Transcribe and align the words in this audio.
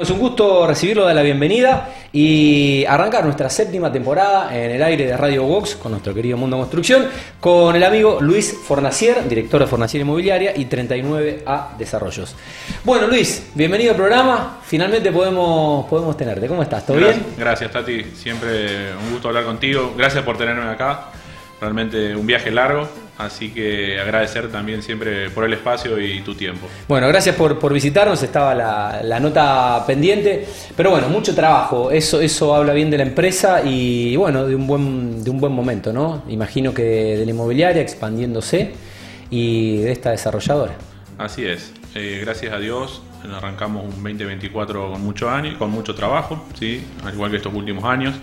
Es 0.00 0.10
un 0.10 0.20
gusto 0.20 0.64
recibirlo, 0.64 1.08
de 1.08 1.12
la 1.12 1.22
bienvenida 1.22 1.88
y 2.12 2.84
arrancar 2.84 3.24
nuestra 3.24 3.50
séptima 3.50 3.90
temporada 3.90 4.56
en 4.56 4.70
el 4.70 4.80
aire 4.80 5.06
de 5.06 5.16
Radio 5.16 5.42
Vox 5.42 5.74
con 5.74 5.90
nuestro 5.90 6.14
querido 6.14 6.36
Mundo 6.36 6.56
Construcción, 6.56 7.08
con 7.40 7.74
el 7.74 7.82
amigo 7.82 8.18
Luis 8.20 8.56
Fornacier, 8.64 9.28
director 9.28 9.60
de 9.60 9.66
Fornacier 9.66 10.02
Inmobiliaria 10.02 10.56
y 10.56 10.66
39A 10.66 11.76
Desarrollos. 11.76 12.36
Bueno, 12.84 13.08
Luis, 13.08 13.50
bienvenido 13.54 13.90
al 13.90 13.96
programa. 13.96 14.60
Finalmente 14.62 15.10
podemos, 15.10 15.86
podemos 15.86 16.16
tenerte. 16.16 16.46
¿Cómo 16.46 16.62
estás? 16.62 16.86
¿Todo 16.86 16.96
gracias, 16.96 17.24
bien? 17.24 17.34
Gracias, 17.36 17.72
Tati. 17.72 18.04
Siempre 18.14 18.94
un 18.94 19.10
gusto 19.10 19.26
hablar 19.26 19.46
contigo. 19.46 19.94
Gracias 19.96 20.22
por 20.22 20.38
tenerme 20.38 20.62
acá. 20.62 21.08
Realmente 21.60 22.14
un 22.14 22.26
viaje 22.26 22.50
largo, 22.50 22.88
así 23.18 23.50
que 23.50 23.98
agradecer 24.00 24.50
también 24.50 24.82
siempre 24.82 25.28
por 25.30 25.44
el 25.44 25.52
espacio 25.52 26.00
y 26.00 26.20
tu 26.20 26.34
tiempo. 26.34 26.68
Bueno, 26.86 27.08
gracias 27.08 27.34
por, 27.34 27.58
por 27.58 27.72
visitarnos, 27.72 28.22
estaba 28.22 28.54
la, 28.54 29.00
la, 29.02 29.18
nota 29.18 29.82
pendiente, 29.86 30.46
pero 30.76 30.90
bueno, 30.90 31.08
mucho 31.08 31.34
trabajo, 31.34 31.90
eso, 31.90 32.20
eso 32.20 32.54
habla 32.54 32.72
bien 32.72 32.90
de 32.90 32.98
la 32.98 33.02
empresa 33.02 33.62
y 33.64 34.14
bueno, 34.16 34.46
de 34.46 34.54
un 34.54 34.66
buen, 34.66 35.24
de 35.24 35.30
un 35.30 35.40
buen 35.40 35.52
momento, 35.52 35.92
¿no? 35.92 36.22
Imagino 36.28 36.72
que 36.72 36.82
de 36.82 37.24
la 37.24 37.30
inmobiliaria 37.30 37.82
expandiéndose 37.82 38.72
y 39.30 39.78
de 39.78 39.90
esta 39.90 40.12
desarrolladora. 40.12 40.74
Así 41.18 41.44
es, 41.44 41.72
eh, 41.96 42.20
gracias 42.22 42.52
a 42.52 42.58
Dios 42.58 43.02
arrancamos 43.36 43.84
un 43.84 43.90
2024 43.90 44.92
con 44.92 45.02
mucho, 45.02 45.30
año, 45.30 45.58
con 45.58 45.70
mucho 45.70 45.94
trabajo, 45.94 46.44
¿sí? 46.58 46.84
al 47.04 47.14
igual 47.14 47.30
que 47.30 47.36
estos 47.38 47.52
últimos 47.52 47.84
años. 47.84 48.14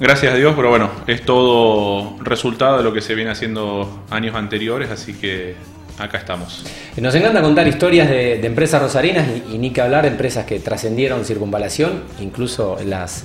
Gracias 0.00 0.32
a 0.32 0.36
Dios, 0.36 0.54
pero 0.56 0.70
bueno, 0.70 0.90
es 1.08 1.22
todo 1.22 2.16
resultado 2.20 2.78
de 2.78 2.84
lo 2.84 2.92
que 2.92 3.00
se 3.00 3.16
viene 3.16 3.30
haciendo 3.32 4.04
años 4.10 4.36
anteriores, 4.36 4.90
así 4.90 5.14
que 5.14 5.56
acá 5.98 6.18
estamos. 6.18 6.64
Nos 6.96 7.14
encanta 7.16 7.42
contar 7.42 7.66
historias 7.66 8.08
de, 8.08 8.46
empresas 8.46 8.80
rosarinas 8.80 9.26
y, 9.50 9.58
ni 9.58 9.70
que 9.70 9.80
hablar 9.80 10.02
de 10.02 10.10
empresas 10.10 10.44
que 10.44 10.60
trascendieron 10.60 11.24
circunvalación, 11.24 12.04
incluso 12.20 12.78
en 12.78 12.90
las, 12.90 13.24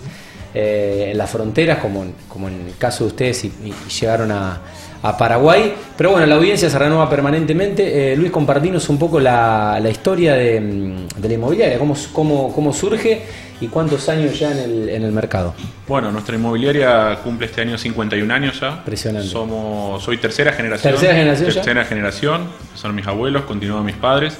eh, 0.55 1.13
las 1.15 1.29
fronteras, 1.29 1.77
como, 1.77 2.05
como 2.27 2.47
en 2.47 2.67
el 2.67 2.77
caso 2.77 3.03
de 3.03 3.07
ustedes, 3.09 3.45
y 3.45 3.51
llegaron 3.99 4.31
a, 4.31 4.59
a, 5.03 5.17
Paraguay. 5.17 5.75
Pero 5.95 6.11
bueno, 6.11 6.25
la 6.25 6.35
audiencia 6.35 6.69
se 6.69 6.79
renueva 6.79 7.09
permanentemente. 7.09 8.13
Eh, 8.13 8.15
Luis, 8.15 8.31
compartinos 8.31 8.89
un 8.89 8.97
poco 8.97 9.19
la, 9.19 9.79
la 9.81 9.89
historia 9.89 10.33
de, 10.33 11.05
de, 11.15 11.27
la 11.27 11.33
inmobiliaria, 11.33 11.77
cómo, 11.77 11.95
cómo, 12.13 12.51
cómo 12.53 12.73
surge 12.73 13.23
¿Y 13.63 13.69
cuántos 13.69 14.09
años 14.09 14.37
ya 14.37 14.51
en 14.51 14.57
el, 14.57 14.89
en 14.89 15.03
el, 15.03 15.13
mercado? 15.13 15.55
Bueno, 15.87 16.11
nuestra 16.11 16.35
inmobiliaria 16.35 17.17
cumple 17.23 17.45
este 17.45 17.61
año 17.61 17.77
51 17.77 18.33
años 18.33 18.59
ya. 18.59 18.71
Impresionante. 18.71 19.29
Somos, 19.29 20.03
soy 20.03 20.17
tercera 20.17 20.51
generación. 20.51 20.91
¿Tercera 20.91 21.13
generación? 21.13 21.53
Tercera 21.53 21.83
ya? 21.83 21.87
generación. 21.87 22.49
Son 22.75 22.93
mis 22.93 23.07
abuelos, 23.07 23.43
continúan 23.43 23.85
mis 23.85 23.95
padres. 23.95 24.37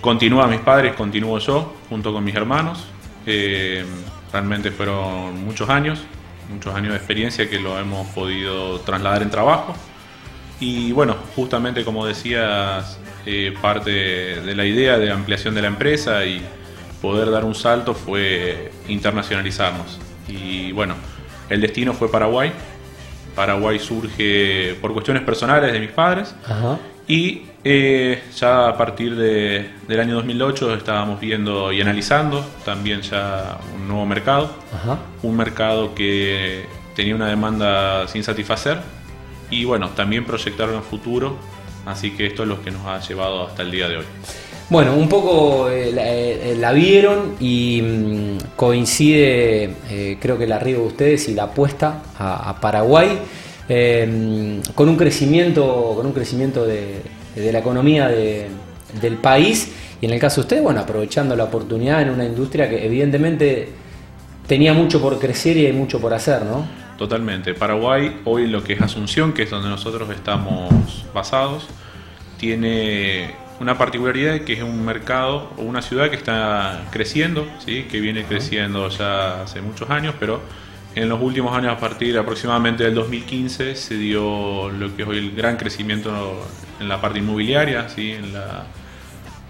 Continúan 0.00 0.48
mis 0.48 0.60
padres, 0.60 0.94
continúo 0.94 1.38
yo, 1.38 1.74
junto 1.90 2.14
con 2.14 2.24
mis 2.24 2.34
hermanos. 2.34 2.86
Eh, 3.26 3.84
realmente 4.32 4.70
fueron 4.70 5.44
muchos 5.44 5.68
años, 5.68 6.00
muchos 6.50 6.74
años 6.74 6.90
de 6.90 6.96
experiencia 6.96 7.48
que 7.48 7.58
lo 7.58 7.78
hemos 7.78 8.06
podido 8.08 8.80
trasladar 8.80 9.22
en 9.22 9.30
trabajo. 9.30 9.74
Y 10.58 10.92
bueno, 10.92 11.16
justamente 11.34 11.84
como 11.84 12.04
decías, 12.06 12.98
eh, 13.24 13.54
parte 13.62 13.90
de 13.90 14.54
la 14.54 14.64
idea 14.64 14.98
de 14.98 15.10
ampliación 15.10 15.54
de 15.54 15.62
la 15.62 15.68
empresa 15.68 16.24
y 16.26 16.42
poder 17.00 17.30
dar 17.30 17.44
un 17.44 17.54
salto 17.54 17.94
fue 17.94 18.70
internacionalizarnos. 18.88 19.98
Y 20.28 20.72
bueno, 20.72 20.94
el 21.48 21.60
destino 21.60 21.94
fue 21.94 22.10
Paraguay. 22.10 22.52
Paraguay 23.34 23.78
surge 23.78 24.76
por 24.80 24.92
cuestiones 24.92 25.22
personales 25.22 25.72
de 25.72 25.80
mis 25.80 25.90
padres. 25.90 26.34
Ajá. 26.44 26.78
Y 27.10 27.42
eh, 27.64 28.22
ya 28.36 28.68
a 28.68 28.78
partir 28.78 29.16
de, 29.16 29.68
del 29.88 29.98
año 29.98 30.14
2008 30.14 30.76
estábamos 30.76 31.18
viendo 31.18 31.72
y 31.72 31.80
analizando 31.80 32.46
también 32.64 33.02
ya 33.02 33.58
un 33.74 33.88
nuevo 33.88 34.06
mercado. 34.06 34.52
Ajá. 34.72 35.00
Un 35.24 35.36
mercado 35.36 35.92
que 35.92 36.66
tenía 36.94 37.16
una 37.16 37.26
demanda 37.26 38.06
sin 38.06 38.22
satisfacer. 38.22 38.78
Y 39.50 39.64
bueno, 39.64 39.88
también 39.88 40.24
proyectaron 40.24 40.76
el 40.76 40.82
futuro. 40.82 41.36
Así 41.84 42.12
que 42.12 42.26
esto 42.26 42.44
es 42.44 42.48
lo 42.48 42.62
que 42.62 42.70
nos 42.70 42.86
ha 42.86 43.00
llevado 43.00 43.44
hasta 43.44 43.62
el 43.62 43.72
día 43.72 43.88
de 43.88 43.96
hoy. 43.96 44.04
Bueno, 44.68 44.94
un 44.94 45.08
poco 45.08 45.68
eh, 45.68 45.90
la, 45.90 46.06
eh, 46.06 46.54
la, 46.56 46.70
vieron 46.70 47.34
y 47.40 47.82
mmm, 47.82 48.38
coincide, 48.54 50.16
creo 50.20 50.38
que 50.38 50.44
el 50.44 50.52
arribo 50.52 50.82
de 50.82 50.86
ustedes 50.86 51.28
y 51.28 51.34
la 51.34 51.42
apuesta 51.42 52.04
a, 52.16 52.50
a 52.50 52.60
Paraguay 52.60 53.18
eh, 53.72 54.60
con 54.74 54.88
un 54.88 54.96
crecimiento, 54.96 55.92
con 55.94 56.04
un 56.04 56.12
crecimiento 56.12 56.66
de, 56.66 57.02
de 57.36 57.52
la 57.52 57.60
economía 57.60 58.08
de, 58.08 58.48
del 59.00 59.14
país 59.14 59.72
y 60.00 60.06
en 60.06 60.12
el 60.12 60.18
caso 60.18 60.40
de 60.40 60.46
ustedes, 60.46 60.62
bueno, 60.62 60.80
aprovechando 60.80 61.36
la 61.36 61.44
oportunidad 61.44 62.02
en 62.02 62.10
una 62.10 62.24
industria 62.24 62.68
que 62.68 62.84
evidentemente 62.84 63.68
tenía 64.48 64.72
mucho 64.74 65.00
por 65.00 65.20
crecer 65.20 65.56
y 65.56 65.66
hay 65.66 65.72
mucho 65.72 66.00
por 66.00 66.12
hacer, 66.12 66.42
¿no? 66.42 66.66
Totalmente. 66.98 67.54
Paraguay, 67.54 68.20
hoy 68.24 68.48
lo 68.48 68.64
que 68.64 68.72
es 68.72 68.80
Asunción, 68.82 69.32
que 69.32 69.44
es 69.44 69.50
donde 69.50 69.68
nosotros 69.68 70.10
estamos 70.10 71.06
basados, 71.14 71.68
tiene 72.38 73.36
una 73.60 73.78
particularidad 73.78 74.40
que 74.40 74.54
es 74.54 74.62
un 74.62 74.84
mercado 74.84 75.52
o 75.56 75.62
una 75.62 75.80
ciudad 75.80 76.10
que 76.10 76.16
está 76.16 76.88
creciendo, 76.90 77.46
¿sí? 77.64 77.84
que 77.90 78.00
viene 78.00 78.24
creciendo 78.24 78.88
ya 78.88 79.42
hace 79.42 79.60
muchos 79.60 79.88
años, 79.90 80.14
pero 80.18 80.40
en 80.94 81.08
los 81.08 81.20
últimos 81.22 81.56
años, 81.56 81.72
a 81.72 81.78
partir 81.78 82.18
aproximadamente 82.18 82.84
del 82.84 82.94
2015, 82.94 83.76
se 83.76 83.94
dio 83.94 84.70
lo 84.70 84.94
que 84.96 85.02
es 85.02 85.08
hoy 85.08 85.18
el 85.18 85.32
gran 85.32 85.56
crecimiento 85.56 86.44
en 86.80 86.88
la 86.88 87.00
parte 87.00 87.20
inmobiliaria, 87.20 87.88
¿sí? 87.88 88.12
en 88.12 88.32
la 88.32 88.64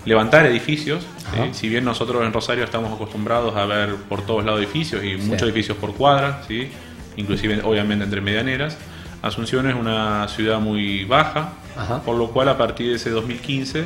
levantar 0.04 0.46
edificios. 0.46 1.06
¿sí? 1.34 1.50
Si 1.52 1.68
bien 1.68 1.84
nosotros 1.84 2.24
en 2.24 2.32
Rosario 2.32 2.64
estamos 2.64 2.92
acostumbrados 2.92 3.56
a 3.56 3.66
ver 3.66 3.94
por 4.08 4.22
todos 4.22 4.44
lados 4.44 4.60
edificios 4.60 5.04
y 5.04 5.16
muchos 5.16 5.42
edificios 5.42 5.76
por 5.76 5.94
cuadra, 5.94 6.42
¿sí? 6.46 6.70
inclusive 7.16 7.60
obviamente 7.62 8.04
entre 8.04 8.20
medianeras, 8.20 8.76
Asunción 9.22 9.68
es 9.68 9.74
una 9.74 10.26
ciudad 10.28 10.60
muy 10.60 11.04
baja, 11.04 11.52
Ajá. 11.76 12.00
por 12.02 12.16
lo 12.16 12.30
cual 12.30 12.48
a 12.48 12.56
partir 12.56 12.88
de 12.88 12.96
ese 12.96 13.10
2015 13.10 13.84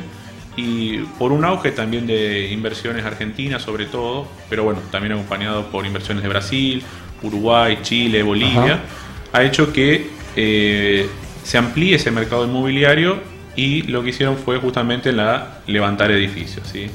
y 0.55 0.99
por 1.19 1.33
un 1.33 1.43
auge 1.43 1.71
también 1.71 2.07
de 2.07 2.51
inversiones 2.51 3.05
argentinas 3.05 3.61
sobre 3.61 3.85
todo, 3.85 4.29
pero 4.49 4.63
bueno, 4.63 4.79
también 4.91 5.11
acompañado 5.11 5.65
por 5.65 5.85
inversiones 5.85 6.23
de 6.23 6.29
Brasil, 6.29 6.83
Uruguay, 7.25 7.79
Chile, 7.81 8.23
Bolivia, 8.23 8.63
Ajá. 8.63 8.79
ha 9.33 9.43
hecho 9.43 9.71
que 9.71 10.09
eh, 10.35 11.07
se 11.43 11.57
amplíe 11.57 11.95
ese 11.95 12.11
mercado 12.11 12.45
inmobiliario 12.45 13.19
y 13.55 13.83
lo 13.83 14.03
que 14.03 14.09
hicieron 14.09 14.37
fue 14.37 14.59
justamente 14.59 15.11
la 15.11 15.59
levantar 15.67 16.11
edificios. 16.11 16.67
¿sí? 16.71 16.89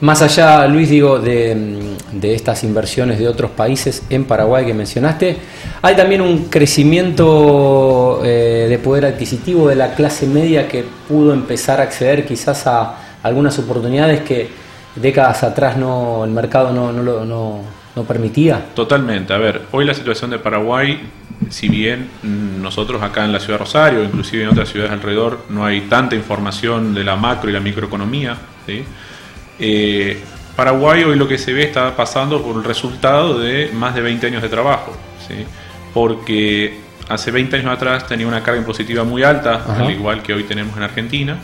Más 0.00 0.22
allá, 0.22 0.66
Luis, 0.66 0.88
digo, 0.88 1.18
de, 1.18 1.94
de, 2.12 2.34
estas 2.34 2.64
inversiones 2.64 3.18
de 3.18 3.28
otros 3.28 3.50
países 3.50 4.02
en 4.08 4.24
Paraguay 4.24 4.64
que 4.64 4.72
mencionaste, 4.72 5.36
hay 5.82 5.94
también 5.94 6.22
un 6.22 6.44
crecimiento 6.44 8.22
eh, 8.24 8.66
de 8.70 8.78
poder 8.78 9.04
adquisitivo 9.04 9.68
de 9.68 9.74
la 9.76 9.94
clase 9.94 10.26
media 10.26 10.66
que 10.68 10.86
pudo 11.06 11.34
empezar 11.34 11.80
a 11.80 11.82
acceder 11.82 12.24
quizás 12.24 12.66
a 12.66 12.96
algunas 13.22 13.58
oportunidades 13.58 14.20
que 14.20 14.48
décadas 14.96 15.42
atrás 15.42 15.76
no, 15.76 16.24
el 16.24 16.30
mercado 16.30 16.72
no, 16.72 16.92
no, 16.92 17.24
no, 17.26 17.60
no 17.96 18.04
permitía. 18.04 18.66
Totalmente. 18.74 19.32
A 19.32 19.38
ver, 19.38 19.62
hoy 19.72 19.84
la 19.84 19.94
situación 19.94 20.30
de 20.30 20.38
Paraguay, 20.38 21.00
si 21.48 21.68
bien 21.68 22.08
nosotros 22.60 23.02
acá 23.02 23.24
en 23.24 23.32
la 23.32 23.40
ciudad 23.40 23.54
de 23.54 23.64
Rosario, 23.64 24.04
inclusive 24.04 24.44
en 24.44 24.50
otras 24.50 24.68
ciudades 24.68 24.92
alrededor, 24.92 25.44
no 25.48 25.64
hay 25.64 25.82
tanta 25.82 26.14
información 26.14 26.94
de 26.94 27.04
la 27.04 27.16
macro 27.16 27.50
y 27.50 27.52
la 27.52 27.60
microeconomía, 27.60 28.36
¿sí? 28.66 28.84
Eh, 29.58 30.22
Paraguay 30.56 31.04
hoy 31.04 31.16
lo 31.16 31.26
que 31.26 31.38
se 31.38 31.52
ve 31.52 31.62
está 31.64 31.96
pasando 31.96 32.42
por 32.42 32.56
el 32.56 32.64
resultado 32.64 33.38
de 33.38 33.70
más 33.72 33.94
de 33.94 34.02
20 34.02 34.26
años 34.26 34.42
de 34.42 34.48
trabajo, 34.48 34.94
¿sí? 35.26 35.46
porque 35.94 36.78
hace 37.08 37.30
20 37.30 37.56
años 37.56 37.70
atrás 37.70 38.06
tenía 38.06 38.26
una 38.26 38.42
carga 38.42 38.60
impositiva 38.60 39.04
muy 39.04 39.22
alta, 39.22 39.54
Ajá. 39.54 39.84
al 39.84 39.90
igual 39.90 40.22
que 40.22 40.34
hoy 40.34 40.44
tenemos 40.44 40.76
en 40.76 40.82
Argentina, 40.82 41.38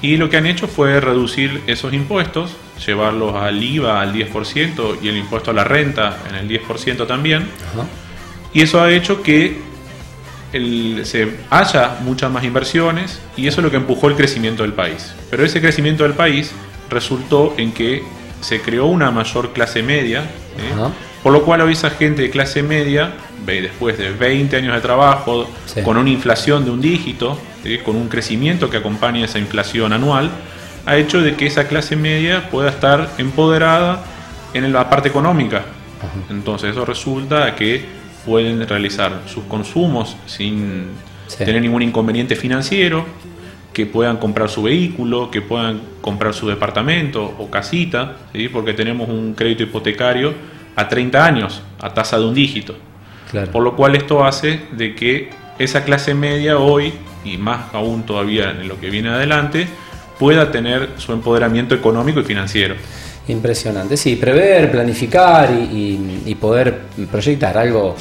y 0.00 0.16
lo 0.16 0.30
que 0.30 0.36
han 0.36 0.46
hecho 0.46 0.68
fue 0.68 1.00
reducir 1.00 1.62
esos 1.66 1.92
impuestos, 1.92 2.56
llevarlos 2.86 3.34
al 3.34 3.62
IVA 3.62 4.00
al 4.00 4.14
10% 4.14 4.98
y 5.02 5.08
el 5.08 5.16
impuesto 5.16 5.50
a 5.50 5.54
la 5.54 5.64
renta 5.64 6.18
en 6.28 6.36
el 6.36 6.48
10% 6.48 7.06
también, 7.06 7.48
Ajá. 7.72 7.86
y 8.52 8.62
eso 8.62 8.80
ha 8.80 8.92
hecho 8.92 9.22
que 9.22 9.58
el, 10.52 11.02
se 11.04 11.36
haya 11.50 11.98
muchas 12.02 12.30
más 12.30 12.44
inversiones 12.44 13.20
y 13.36 13.48
eso 13.48 13.60
es 13.60 13.64
lo 13.64 13.70
que 13.70 13.76
empujó 13.76 14.08
el 14.08 14.14
crecimiento 14.14 14.62
del 14.62 14.72
país. 14.72 15.12
Pero 15.30 15.44
ese 15.44 15.60
crecimiento 15.60 16.04
del 16.04 16.14
país 16.14 16.52
resultó 16.88 17.54
en 17.58 17.72
que 17.72 18.02
se 18.40 18.60
creó 18.60 18.86
una 18.86 19.10
mayor 19.10 19.52
clase 19.52 19.82
media, 19.82 20.22
¿eh? 20.22 20.90
por 21.22 21.32
lo 21.32 21.44
cual 21.44 21.62
hoy 21.62 21.72
esa 21.72 21.90
gente 21.90 22.22
de 22.22 22.30
clase 22.30 22.62
media, 22.62 23.14
después 23.44 23.96
de 23.98 24.10
20 24.10 24.56
años 24.56 24.74
de 24.74 24.80
trabajo, 24.80 25.48
sí. 25.66 25.82
con 25.82 25.96
una 25.96 26.10
inflación 26.10 26.64
de 26.64 26.70
un 26.70 26.80
dígito, 26.80 27.38
¿eh? 27.74 27.82
con 27.82 27.96
un 27.96 28.08
crecimiento 28.08 28.70
que 28.70 28.78
acompaña 28.78 29.24
esa 29.24 29.38
inflación 29.38 29.92
anual, 29.92 30.30
ha 30.86 30.96
hecho 30.96 31.20
de 31.20 31.36
que 31.36 31.46
esa 31.46 31.68
clase 31.68 31.96
media 31.96 32.48
pueda 32.50 32.70
estar 32.70 33.10
empoderada 33.18 34.04
en 34.54 34.72
la 34.72 34.88
parte 34.88 35.08
económica. 35.08 35.62
Entonces 36.30 36.70
eso 36.70 36.84
resulta 36.84 37.54
que 37.54 37.84
pueden 38.24 38.66
realizar 38.66 39.22
sus 39.26 39.44
consumos 39.44 40.16
sin 40.26 40.88
sí. 41.26 41.44
tener 41.44 41.62
ningún 41.62 41.82
inconveniente 41.82 42.36
financiero, 42.36 43.04
que 43.72 43.86
puedan 43.86 44.16
comprar 44.16 44.48
su 44.48 44.62
vehículo, 44.62 45.30
que 45.30 45.40
puedan 45.40 45.80
comprar 46.00 46.34
su 46.34 46.48
departamento 46.48 47.34
o 47.38 47.50
casita, 47.50 48.16
¿sí? 48.32 48.48
porque 48.48 48.72
tenemos 48.72 49.08
un 49.08 49.34
crédito 49.34 49.62
hipotecario 49.62 50.34
a 50.74 50.88
30 50.88 51.24
años, 51.24 51.62
a 51.80 51.92
tasa 51.92 52.18
de 52.18 52.24
un 52.24 52.34
dígito. 52.34 52.74
Por 53.52 53.62
lo 53.62 53.76
cual 53.76 53.94
esto 53.94 54.24
hace 54.24 54.60
de 54.72 54.94
que 54.94 55.30
esa 55.58 55.84
clase 55.84 56.14
media 56.14 56.58
hoy, 56.58 56.92
y 57.24 57.36
más 57.36 57.74
aún 57.74 58.04
todavía 58.04 58.50
en 58.50 58.68
lo 58.68 58.78
que 58.80 58.90
viene 58.90 59.10
adelante, 59.10 59.68
pueda 60.18 60.50
tener 60.50 60.90
su 60.96 61.12
empoderamiento 61.12 61.74
económico 61.74 62.20
y 62.20 62.24
financiero. 62.24 62.74
Impresionante, 63.28 63.96
sí, 63.96 64.16
prever, 64.16 64.70
planificar 64.70 65.50
y, 65.52 66.34
poder 66.40 66.80
proyectar 67.10 67.58
algo 67.58 67.94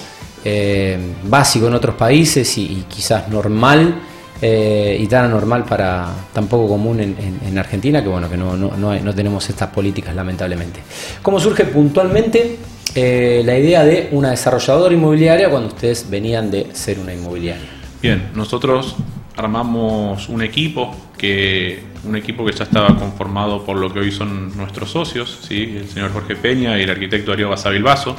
eh, 0.43 0.97
básico 1.23 1.67
en 1.67 1.73
otros 1.73 1.95
países 1.95 2.57
y, 2.57 2.85
quizás 2.87 3.27
normal 3.27 3.99
eh, 4.41 4.97
y 4.99 5.07
tan 5.07 5.25
anormal 5.25 5.65
para 5.65 6.07
tan 6.31 6.47
poco 6.47 6.69
común 6.69 6.99
en, 7.01 7.57
Argentina 7.57 8.03
que 8.03 8.07
bueno 8.07 8.29
que 8.29 8.37
no, 8.37 8.55
no, 8.55 8.77
no, 8.77 9.15
tenemos 9.15 9.49
estas 9.49 9.69
políticas 9.69 10.15
lamentablemente. 10.15 10.79
¿Cómo 11.21 11.39
surge 11.39 11.65
puntualmente 11.65 12.57
eh, 12.95 13.41
la 13.43 13.57
idea 13.57 13.83
de 13.83 14.09
una 14.11 14.29
desarrolladora 14.29 14.93
inmobiliaria 14.93 15.49
cuando 15.49 15.69
ustedes 15.69 16.09
venían 16.09 16.49
de 16.49 16.67
ser 16.73 16.99
una 16.99 17.13
inmobiliaria? 17.13 17.76
Bien, 18.01 18.29
nosotros 18.35 18.95
armamos 19.35 20.29
un 20.29 20.41
equipo 20.41 20.95
que 21.17 21.83
un 22.03 22.15
equipo 22.15 22.45
que 22.45 22.53
ya 22.53 22.63
estaba 22.63 22.95
conformado 22.95 23.63
por 23.63 23.77
lo 23.77 23.91
que 23.91 23.99
hoy 23.99 24.11
son 24.11 24.55
nuestros 24.55 24.91
socios, 24.91 25.39
¿sí? 25.47 25.77
el 25.77 25.89
señor 25.89 26.11
Jorge 26.13 26.35
Peña 26.35 26.77
y 26.77 26.83
el 26.83 26.89
arquitecto 26.89 27.31
Darío 27.31 27.49
Basavilbaso. 27.49 28.15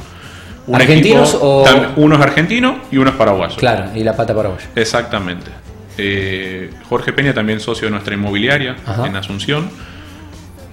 ¿Argentinos 0.71 1.37
o...? 1.41 1.65
Unos 1.95 2.21
argentinos 2.21 2.75
y 2.91 2.97
unos 2.97 3.15
paraguayos. 3.15 3.57
Claro, 3.57 3.89
y 3.95 4.03
la 4.03 4.15
pata 4.15 4.35
paraguaya. 4.35 4.67
Exactamente. 4.75 5.49
Eh, 5.97 6.69
Jorge 6.87 7.11
Peña 7.11 7.33
también 7.33 7.59
socio 7.59 7.87
de 7.87 7.91
nuestra 7.91 8.13
inmobiliaria 8.13 8.75
en 9.03 9.15
Asunción. 9.15 9.69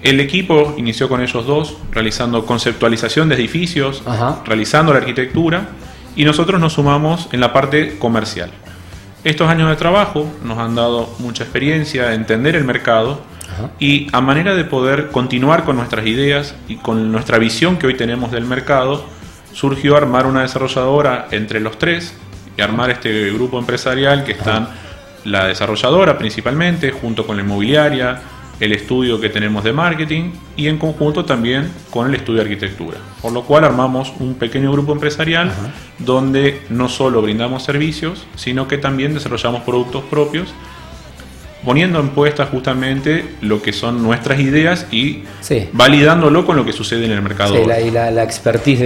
El 0.03 0.19
equipo 0.19 0.75
inició 0.77 1.09
con 1.09 1.21
ellos 1.21 1.45
dos, 1.47 1.77
realizando 1.91 2.45
conceptualización 2.45 3.29
de 3.29 3.35
edificios, 3.35 4.03
realizando 4.45 4.93
la 4.93 4.99
arquitectura, 4.99 5.69
y 6.15 6.23
nosotros 6.23 6.61
nos 6.61 6.73
sumamos 6.73 7.29
en 7.31 7.41
la 7.41 7.51
parte 7.51 7.97
comercial. 7.97 8.51
Estos 9.27 9.49
años 9.49 9.69
de 9.69 9.75
trabajo 9.75 10.25
nos 10.41 10.57
han 10.57 10.73
dado 10.75 11.13
mucha 11.19 11.43
experiencia, 11.43 12.13
entender 12.13 12.55
el 12.55 12.63
mercado 12.63 13.19
y 13.77 14.07
a 14.13 14.21
manera 14.21 14.55
de 14.55 14.63
poder 14.63 15.09
continuar 15.09 15.65
con 15.65 15.75
nuestras 15.75 16.07
ideas 16.07 16.55
y 16.69 16.77
con 16.77 17.11
nuestra 17.11 17.37
visión 17.37 17.75
que 17.75 17.87
hoy 17.87 17.97
tenemos 17.97 18.31
del 18.31 18.45
mercado, 18.45 19.03
surgió 19.51 19.97
armar 19.97 20.27
una 20.27 20.43
desarrolladora 20.43 21.27
entre 21.31 21.59
los 21.59 21.77
tres 21.77 22.15
y 22.55 22.61
armar 22.61 22.89
este 22.89 23.29
grupo 23.33 23.59
empresarial 23.59 24.23
que 24.23 24.31
están 24.31 24.69
la 25.25 25.45
desarrolladora 25.45 26.17
principalmente, 26.17 26.91
junto 26.91 27.27
con 27.27 27.35
la 27.35 27.43
inmobiliaria, 27.43 28.21
el 28.59 28.73
estudio 28.73 29.19
que 29.19 29.29
tenemos 29.29 29.63
de 29.63 29.73
marketing 29.73 30.31
y 30.55 30.67
en 30.67 30.77
conjunto 30.77 31.25
también 31.25 31.71
con 31.89 32.07
el 32.07 32.15
estudio 32.15 32.43
de 32.43 32.49
arquitectura. 32.49 32.97
Por 33.21 33.31
lo 33.31 33.43
cual 33.43 33.63
armamos 33.63 34.13
un 34.19 34.35
pequeño 34.35 34.71
grupo 34.71 34.93
empresarial 34.93 35.51
donde 35.99 36.61
no 36.69 36.89
solo 36.89 37.21
brindamos 37.21 37.63
servicios, 37.63 38.25
sino 38.35 38.67
que 38.67 38.77
también 38.77 39.13
desarrollamos 39.13 39.61
productos 39.61 40.03
propios, 40.05 40.49
poniendo 41.63 41.99
en 41.99 42.09
puesta 42.09 42.45
justamente 42.45 43.25
lo 43.41 43.61
que 43.61 43.73
son 43.73 44.01
nuestras 44.01 44.39
ideas 44.39 44.87
y 44.91 45.23
validándolo 45.73 46.45
con 46.45 46.55
lo 46.55 46.65
que 46.65 46.71
sucede 46.71 47.05
en 47.05 47.11
el 47.11 47.21
mercado. 47.21 47.55
Sí, 47.55 47.65
la, 47.65 47.81
y 47.81 47.91
la, 47.91 48.23
expertise 48.23 48.79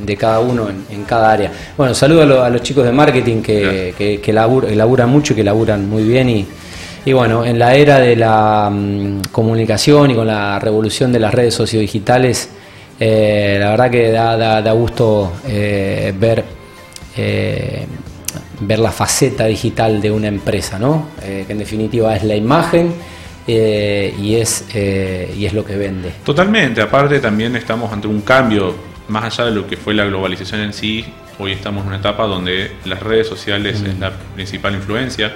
de, 0.00 0.16
cada 0.16 0.40
uno 0.40 0.68
en, 0.70 1.04
cada 1.04 1.32
área. 1.32 1.52
Bueno, 1.76 1.94
saludo 1.94 2.42
a, 2.42 2.50
los 2.50 2.62
chicos 2.62 2.84
de 2.84 2.92
marketing 2.92 3.42
que, 3.42 3.94
que, 3.96 4.20
que 4.20 4.32
laburan 4.32 5.10
mucho 5.10 5.34
y 5.34 5.36
que 5.36 5.44
laburan 5.44 5.88
muy 5.88 6.04
bien 6.04 6.30
y 6.30 6.46
y 7.08 7.12
bueno, 7.14 7.42
en 7.42 7.58
la 7.58 7.74
era 7.74 8.00
de 8.00 8.14
la 8.14 8.68
mm, 8.70 9.22
comunicación 9.32 10.10
y 10.10 10.14
con 10.14 10.26
la 10.26 10.58
revolución 10.58 11.10
de 11.10 11.18
las 11.18 11.32
redes 11.32 11.54
sociodigitales, 11.54 12.50
eh, 13.00 13.56
la 13.58 13.70
verdad 13.70 13.90
que 13.90 14.10
da, 14.10 14.72
gusto 14.72 15.32
eh, 15.46 16.12
ver, 16.14 16.44
eh, 17.16 17.86
ver 18.60 18.78
la 18.78 18.92
faceta 18.92 19.46
digital 19.46 20.02
de 20.02 20.10
una 20.10 20.28
empresa, 20.28 20.78
¿no? 20.78 21.08
que 21.18 21.46
en 21.48 21.58
definitiva 21.58 22.14
es 22.14 22.24
la 22.24 22.36
imagen 22.36 22.92
y, 23.46 24.34
es, 24.34 24.66
y 24.74 25.46
es 25.46 25.54
lo 25.54 25.64
que 25.64 25.76
vende. 25.76 26.12
Totalmente, 26.22 26.82
aparte 26.82 27.20
también 27.20 27.56
estamos 27.56 27.90
ante 27.90 28.06
un 28.06 28.20
cambio, 28.20 28.74
más 29.08 29.24
allá 29.24 29.48
de 29.48 29.56
lo 29.56 29.66
que 29.66 29.78
fue 29.78 29.94
la 29.94 30.04
globalización 30.04 30.60
en 30.60 30.74
sí, 30.74 31.06
hoy 31.38 31.52
estamos 31.52 31.84
en 31.84 31.88
una 31.88 31.96
etapa 31.96 32.26
donde 32.26 32.72
las 32.84 33.02
redes 33.02 33.28
sociales 33.28 33.80
es 33.80 33.98
la 33.98 34.12
principal 34.34 34.74
influencia 34.74 35.32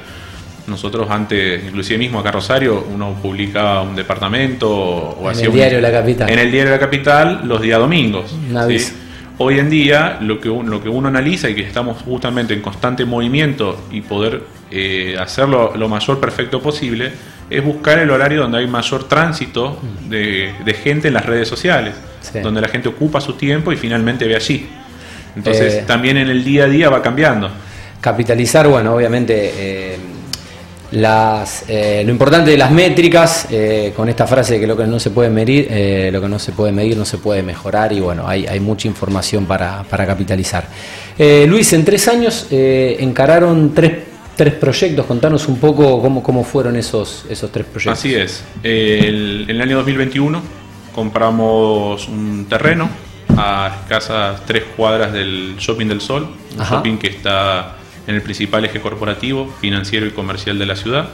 nosotros 0.67 1.11
antes, 1.11 1.65
inclusive 1.65 1.99
mismo 1.99 2.21
acá 2.21 2.31
Rosario, 2.31 2.87
uno 2.93 3.17
publicaba 3.21 3.83
un 3.83 3.97
departamento 3.97 4.71
o 4.71 5.31
en 5.31 5.39
el 5.39 5.53
diario 5.53 5.77
de 5.77 5.83
La 5.83 5.93
Capital. 5.93 6.31
En 6.31 6.39
el 6.39 6.51
diario 6.51 6.71
de 6.73 6.77
La 6.77 6.81
Capital 6.81 7.41
los 7.45 7.61
días 7.61 7.79
domingos. 7.79 8.35
Hoy 9.39 9.59
en 9.59 9.71
día 9.71 10.19
lo 10.21 10.41
que, 10.41 10.49
lo 10.49 10.83
que 10.83 10.89
uno 10.89 11.09
analiza 11.09 11.49
y 11.49 11.55
que 11.55 11.63
estamos 11.63 12.03
justamente 12.03 12.55
en 12.55 12.61
constante 12.61 13.05
movimiento 13.05 13.87
y 13.91 14.03
poder 14.03 14.43
eh, 14.71 15.17
hacerlo 15.19 15.73
lo 15.75 15.89
mayor 15.89 16.21
perfecto 16.21 16.61
posible 16.63 17.11
es 17.51 17.65
buscar 17.65 17.99
el 17.99 18.11
horario 18.11 18.43
donde 18.43 18.59
hay 18.59 18.67
mayor 18.67 19.09
tránsito 19.09 19.81
de, 20.09 20.55
gente 20.83 21.09
en 21.09 21.15
las 21.15 21.27
redes 21.27 21.49
sociales, 21.49 21.95
donde 22.43 22.61
la 22.61 22.69
gente 22.69 22.89
ocupa 22.89 23.21
su 23.21 23.33
tiempo 23.35 23.73
y 23.73 23.77
finalmente 23.77 24.27
ve 24.27 24.37
allí. 24.37 24.69
Entonces 25.35 25.75
eh. 25.75 25.85
también 25.87 26.19
en 26.19 26.29
el 26.29 26.45
día 26.45 26.65
a 26.65 26.69
día 26.69 26.89
va 26.89 27.03
cambiando. 27.03 27.51
Capitalizar, 28.01 28.69
bueno, 28.69 28.95
obviamente... 28.95 29.53
Eh, 29.57 29.92
las, 30.93 31.65
eh, 31.69 32.03
lo 32.05 32.13
importante 32.13 32.51
de 32.51 32.59
las 32.59 32.71
métricas, 32.71 33.49
eh, 33.51 33.93
con 33.97 34.09
esta 34.09 34.27
frase 34.27 34.55
de 34.55 34.61
que 34.61 34.67
lo 34.67 34.77
que 34.77 34.87
no 34.87 35.01
se 35.01 35.11
puede 35.11 35.31
medir, 35.31 35.67
eh, 35.71 36.11
lo 36.13 36.21
que 36.21 36.29
no 36.29 36.39
se 36.39 36.53
puede 36.53 36.73
medir 36.73 36.97
no 36.97 37.05
se 37.05 37.19
puede 37.19 37.43
mejorar 37.43 37.93
y 37.93 38.01
bueno, 38.01 38.29
hay, 38.29 38.47
hay 38.47 38.61
mucha 38.61 38.89
información 38.89 39.47
para, 39.47 39.85
capitalizar. 39.89 40.67
Luis, 41.47 41.73
en 41.73 41.85
tres 41.85 42.09
años 42.09 42.47
encararon 42.51 43.73
tres, 43.75 43.93
tres, 44.37 44.55
proyectos, 44.55 45.07
contanos 45.07 45.47
un 45.47 45.59
poco 45.59 46.01
cómo, 46.01 46.23
cómo 46.23 46.45
fueron 46.45 46.77
esos, 46.77 47.25
esos 47.29 47.51
tres 47.53 47.67
proyectos. 47.67 47.99
Así 47.99 48.15
es, 48.15 48.43
en 48.63 49.49
el 49.49 49.61
año 49.61 49.77
2021 49.79 50.43
compramos 50.95 52.09
un 52.09 52.47
terreno 52.49 52.91
a 53.37 53.79
escasas 53.83 54.45
tres 54.47 54.65
cuadras 54.77 55.13
del 55.13 55.57
Shopping 55.59 55.87
del 55.87 56.01
Sol, 56.01 56.29
un 56.59 56.65
shopping 56.65 56.99
que 56.99 57.09
está 57.09 57.77
en 58.07 58.15
el 58.15 58.23
principal 58.23 58.65
eje 58.65 58.81
corporativo, 58.81 59.53
financiero 59.61 60.07
y 60.07 60.11
comercial 60.11 60.59
de 60.59 60.67
la 60.67 60.77
ciudad. 60.77 61.09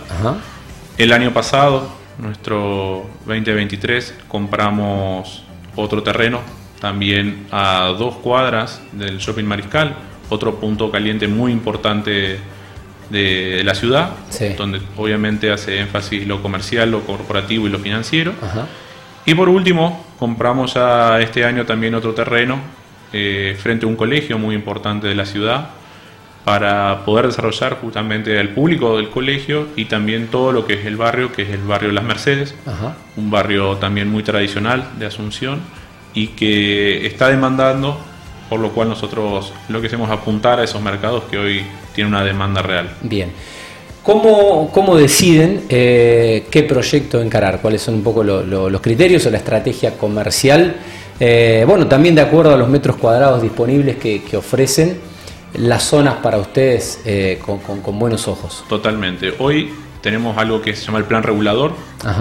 El 0.97 1.13
año 1.13 1.33
pasado, 1.33 1.89
nuestro 2.19 3.07
2023, 3.27 4.15
compramos 4.29 5.45
otro 5.77 6.03
terreno 6.03 6.41
también 6.81 7.47
a 7.51 7.95
dos 7.99 8.17
cuadras 8.17 8.81
del 8.93 9.19
Shopping 9.19 9.45
Mariscal, 9.45 9.97
otro 10.29 10.57
punto 10.57 10.91
caliente 10.91 11.29
muy 11.29 11.53
importante 11.53 12.39
de, 13.11 13.63
la 13.65 13.75
ciudad, 13.75 14.11
donde 14.57 14.81
obviamente 14.97 15.51
hace 15.51 15.81
énfasis 15.81 16.27
lo 16.27 16.43
comercial, 16.43 16.91
lo 16.91 17.01
corporativo 17.01 17.67
y 17.67 17.71
lo 17.71 17.79
financiero. 17.79 18.33
Y 19.25 19.35
por 19.35 19.49
último, 19.49 20.07
compramos 20.19 20.75
ya 20.75 21.21
este 21.21 21.45
año 21.45 21.65
también 21.65 21.95
otro 21.95 22.15
terreno 22.15 22.61
eh, 23.13 23.57
frente 23.59 23.87
a 23.87 23.89
un 23.89 23.97
colegio 23.97 24.39
muy 24.39 24.55
importante 24.55 25.07
de 25.07 25.15
la 25.15 25.25
ciudad, 25.25 25.71
para 26.49 27.05
poder 27.05 27.27
desarrollar 27.27 27.77
justamente 27.79 28.39
al 28.39 28.49
público 28.55 28.97
del 28.97 29.11
colegio 29.11 29.67
y 29.77 29.85
también 29.85 30.29
todo 30.29 30.51
lo 30.51 30.65
que 30.65 30.81
es 30.81 30.87
el 30.87 30.97
barrio, 30.97 31.31
que 31.31 31.43
es 31.43 31.51
el 31.51 31.61
barrio 31.61 31.93
Las 31.93 32.05
Mercedes, 32.05 32.55
un 33.19 33.31
barrio 33.31 33.77
también 33.77 34.11
muy 34.11 34.23
tradicional 34.23 34.93
de 34.99 35.05
Asunción 35.05 35.61
y 36.15 36.29
que 36.29 37.07
está 37.07 37.29
demandando, 37.29 38.01
por 38.49 38.61
lo 38.61 38.73
cual 38.73 38.89
nosotros 38.89 39.53
lo 39.69 39.83
que 39.83 39.89
hacemos 39.89 40.09
es 40.09 40.15
apuntar 40.15 40.59
a 40.59 40.65
esos 40.65 40.81
mercados 40.81 41.25
que 41.31 41.37
hoy 41.37 41.67
tienen 41.95 42.15
una 42.15 42.25
demanda 42.25 42.63
real. 42.63 42.95
Bien. 43.03 43.31
¿Cómo, 44.03 44.71
cómo 44.73 44.97
deciden 44.97 45.65
eh, 45.69 46.47
qué 46.51 46.63
proyecto 46.63 47.21
encarar? 47.21 47.61
¿Cuáles 47.61 47.83
son 47.83 47.97
un 47.97 48.03
poco 48.03 48.25
los 48.25 48.81
criterios 48.81 49.27
o 49.27 49.31
la 49.31 49.37
estrategia 49.37 49.99
comercial? 49.99 50.77
Eh, 51.21 51.65
bueno, 51.69 51.87
también 51.89 52.15
de 52.15 52.23
acuerdo 52.23 52.55
a 52.55 52.57
los 52.57 52.71
metros 52.71 52.97
cuadrados 52.97 53.43
disponibles 53.43 53.97
que, 53.97 54.23
que 54.23 54.39
ofrecen 54.39 55.18
las 55.55 55.85
zonas 55.85 56.17
para 56.17 56.39
ustedes 56.39 57.03
eh, 57.05 57.41
con, 57.45 57.99
buenos 57.99 58.29
ojos. 58.29 58.65
Totalmente. 58.69 59.35
Hoy 59.39 59.73
tenemos 60.03 60.37
algo 60.39 60.61
que 60.63 60.75
se 60.75 60.85
llama 60.85 60.99
el 60.99 61.05
plan 61.05 61.23
regulador, 61.23 61.73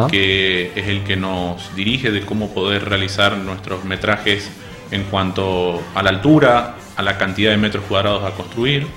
que 0.10 0.72
es 0.76 0.88
el 0.88 1.04
que 1.04 1.16
nos 1.16 1.76
dirige 1.76 2.12
de 2.12 2.22
cómo 2.26 2.50
poder 2.54 2.90
realizar 2.90 3.38
nuestros 3.38 3.84
metrajes 3.84 4.50
en 4.92 5.04
cuanto 5.04 5.82
a 5.94 6.04
la 6.04 6.10
altura, 6.10 6.76
a 6.96 7.04
la 7.04 7.18
cantidad 7.18 7.52
de 7.52 7.58
metros 7.58 7.84
cuadrados 7.88 8.24
a 8.24 8.32
construir. 8.32 8.88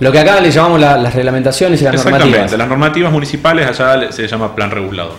Lo 0.00 0.10
que 0.10 0.18
acá 0.18 0.40
le 0.40 0.50
llamamos 0.50 0.80
las 0.80 1.14
reglamentaciones 1.14 1.80
y 1.80 1.84
las 1.84 1.94
Exactamente, 1.94 2.56
las 2.56 2.68
normativas 2.68 3.12
municipales 3.12 3.68
allá 3.68 4.10
se 4.10 4.26
llama 4.26 4.54
plan 4.54 4.70
regulador. 4.70 5.14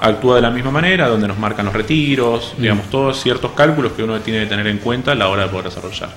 Actúa 0.00 0.36
de 0.36 0.42
la 0.42 0.50
misma 0.50 0.70
manera, 0.70 1.08
donde 1.08 1.26
nos 1.26 1.38
marcan 1.38 1.64
los 1.64 1.74
retiros, 1.74 2.54
mm. 2.56 2.62
digamos, 2.62 2.86
todos 2.88 3.20
ciertos 3.20 3.52
cálculos 3.52 3.92
que 3.92 4.04
uno 4.04 4.20
tiene 4.20 4.40
que 4.40 4.46
tener 4.46 4.68
en 4.68 4.78
cuenta 4.78 5.12
a 5.12 5.14
la 5.16 5.28
hora 5.28 5.44
de 5.44 5.48
poder 5.48 5.64
desarrollar. 5.64 6.10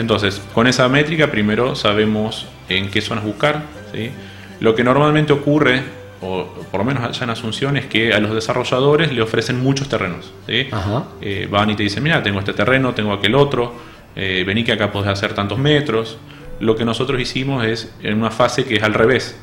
Entonces, 0.00 0.40
con 0.54 0.66
esa 0.66 0.88
métrica 0.88 1.30
primero 1.30 1.76
sabemos 1.76 2.46
en 2.68 2.90
qué 2.90 3.00
zonas 3.00 3.22
buscar. 3.24 3.62
Lo 4.60 4.74
que 4.74 4.82
normalmente 4.82 5.32
ocurre 5.32 5.82
o 6.22 6.46
por 6.70 6.80
lo 6.80 6.84
menos 6.84 7.02
allá 7.02 7.24
en 7.24 7.30
Asunción, 7.30 7.76
es 7.76 7.86
que 7.86 8.12
a 8.12 8.20
los 8.20 8.34
desarrolladores 8.34 9.12
le 9.12 9.22
ofrecen 9.22 9.60
muchos 9.60 9.88
terrenos. 9.88 10.32
¿sí? 10.46 10.68
Eh, 11.20 11.48
van 11.50 11.70
y 11.70 11.76
te 11.76 11.82
dicen, 11.82 12.02
mira, 12.02 12.22
tengo 12.22 12.38
este 12.38 12.52
terreno, 12.52 12.94
tengo 12.94 13.12
aquel 13.12 13.34
otro, 13.34 13.74
eh, 14.16 14.44
vení 14.46 14.64
que 14.64 14.72
acá 14.72 14.92
podés 14.92 15.10
hacer 15.10 15.34
tantos 15.34 15.58
metros. 15.58 16.18
Lo 16.60 16.76
que 16.76 16.84
nosotros 16.84 17.20
hicimos 17.20 17.64
es 17.64 17.94
en 18.02 18.18
una 18.18 18.30
fase 18.30 18.64
que 18.64 18.76
es 18.76 18.82
al 18.82 18.92
revés. 18.92 19.38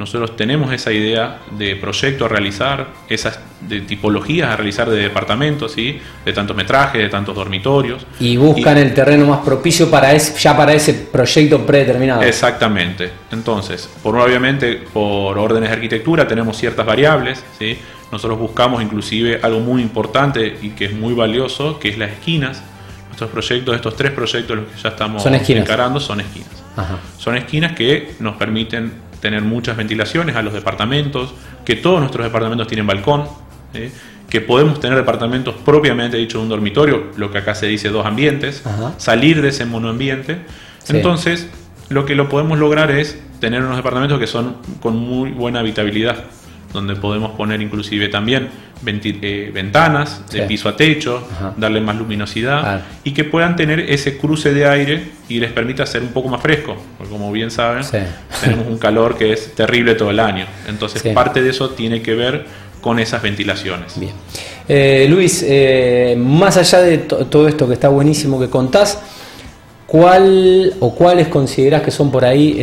Nosotros 0.00 0.34
tenemos 0.34 0.72
esa 0.72 0.90
idea 0.92 1.40
de 1.50 1.76
proyecto 1.76 2.24
a 2.24 2.28
realizar, 2.28 2.86
esas 3.10 3.38
de 3.60 3.82
tipologías 3.82 4.48
a 4.48 4.56
realizar 4.56 4.88
de 4.88 4.96
departamentos, 4.96 5.72
¿sí? 5.72 6.00
de 6.24 6.32
tantos 6.32 6.56
metrajes, 6.56 7.02
de 7.02 7.10
tantos 7.10 7.34
dormitorios. 7.34 8.06
Y 8.18 8.38
buscan 8.38 8.78
el 8.78 8.94
terreno 8.94 9.26
más 9.26 9.40
propicio 9.40 9.90
para 9.90 10.16
ya 10.16 10.56
para 10.56 10.72
ese 10.72 10.94
proyecto 10.94 11.66
predeterminado. 11.66 12.22
Exactamente. 12.22 13.10
Entonces, 13.30 13.90
por 14.02 14.16
obviamente 14.16 14.82
por 14.90 15.38
órdenes 15.38 15.68
de 15.68 15.74
arquitectura 15.74 16.26
tenemos 16.26 16.56
ciertas 16.56 16.86
variables. 16.86 17.44
¿sí? 17.58 17.76
Nosotros 18.10 18.38
buscamos 18.38 18.82
inclusive 18.82 19.40
algo 19.42 19.60
muy 19.60 19.82
importante 19.82 20.56
y 20.62 20.70
que 20.70 20.86
es 20.86 20.94
muy 20.94 21.12
valioso, 21.12 21.78
que 21.78 21.90
es 21.90 21.98
las 21.98 22.12
esquinas. 22.12 22.62
Nuestros 23.08 23.28
proyectos, 23.28 23.76
estos 23.76 23.94
tres 23.96 24.12
proyectos 24.12 24.56
los 24.56 24.66
que 24.66 24.80
ya 24.80 24.88
estamos 24.88 25.26
encarando, 25.26 26.00
son 26.00 26.20
esquinas. 26.20 26.48
Son 27.18 27.36
esquinas 27.36 27.72
que 27.72 28.14
nos 28.18 28.36
permiten 28.36 29.09
tener 29.20 29.42
muchas 29.42 29.76
ventilaciones 29.76 30.36
a 30.36 30.42
los 30.42 30.52
departamentos, 30.52 31.34
que 31.64 31.76
todos 31.76 32.00
nuestros 32.00 32.24
departamentos 32.24 32.66
tienen 32.66 32.86
balcón, 32.86 33.24
que 34.28 34.40
podemos 34.40 34.80
tener 34.80 34.96
departamentos 34.96 35.54
propiamente 35.64 36.16
dicho 36.16 36.38
de 36.38 36.44
un 36.44 36.50
dormitorio, 36.50 37.04
lo 37.16 37.30
que 37.30 37.38
acá 37.38 37.54
se 37.54 37.66
dice 37.66 37.88
dos 37.88 38.06
ambientes, 38.06 38.62
salir 38.96 39.42
de 39.42 39.48
ese 39.48 39.64
monoambiente. 39.66 40.38
Entonces, 40.88 41.48
lo 41.88 42.06
que 42.06 42.14
lo 42.14 42.28
podemos 42.28 42.58
lograr 42.58 42.90
es 42.90 43.20
tener 43.40 43.62
unos 43.62 43.76
departamentos 43.76 44.18
que 44.18 44.26
son 44.26 44.56
con 44.80 44.96
muy 44.96 45.30
buena 45.30 45.60
habitabilidad 45.60 46.24
donde 46.72 46.96
podemos 46.96 47.32
poner 47.32 47.60
inclusive 47.60 48.08
también 48.08 48.48
eh, 48.86 49.50
ventanas 49.52 50.22
de 50.30 50.42
piso 50.42 50.68
a 50.68 50.76
techo, 50.76 51.22
darle 51.56 51.80
más 51.80 51.96
luminosidad 51.96 52.82
y 53.04 53.12
que 53.12 53.24
puedan 53.24 53.54
tener 53.54 53.80
ese 53.80 54.16
cruce 54.16 54.54
de 54.54 54.66
aire 54.66 55.02
y 55.28 55.38
les 55.38 55.52
permita 55.52 55.84
ser 55.84 56.02
un 56.02 56.08
poco 56.08 56.28
más 56.28 56.40
fresco, 56.40 56.76
porque 56.96 57.12
como 57.12 57.30
bien 57.30 57.50
saben, 57.50 57.84
tenemos 58.40 58.66
un 58.66 58.78
calor 58.78 59.18
que 59.18 59.32
es 59.32 59.54
terrible 59.54 59.94
todo 59.94 60.10
el 60.10 60.20
año. 60.20 60.46
Entonces 60.66 61.02
parte 61.12 61.42
de 61.42 61.50
eso 61.50 61.70
tiene 61.70 62.00
que 62.00 62.14
ver 62.14 62.46
con 62.80 62.98
esas 62.98 63.20
ventilaciones. 63.20 63.98
Bien. 63.98 64.12
Eh, 64.66 65.06
Luis, 65.10 65.44
eh, 65.46 66.16
más 66.16 66.56
allá 66.56 66.80
de 66.80 66.98
todo 66.98 67.48
esto 67.48 67.66
que 67.66 67.74
está 67.74 67.88
buenísimo 67.88 68.40
que 68.40 68.48
contás, 68.48 68.98
¿cuál 69.86 70.74
o 70.80 70.94
cuáles 70.94 71.28
considerás 71.28 71.82
que 71.82 71.90
son 71.90 72.10
por 72.10 72.24
ahí 72.24 72.56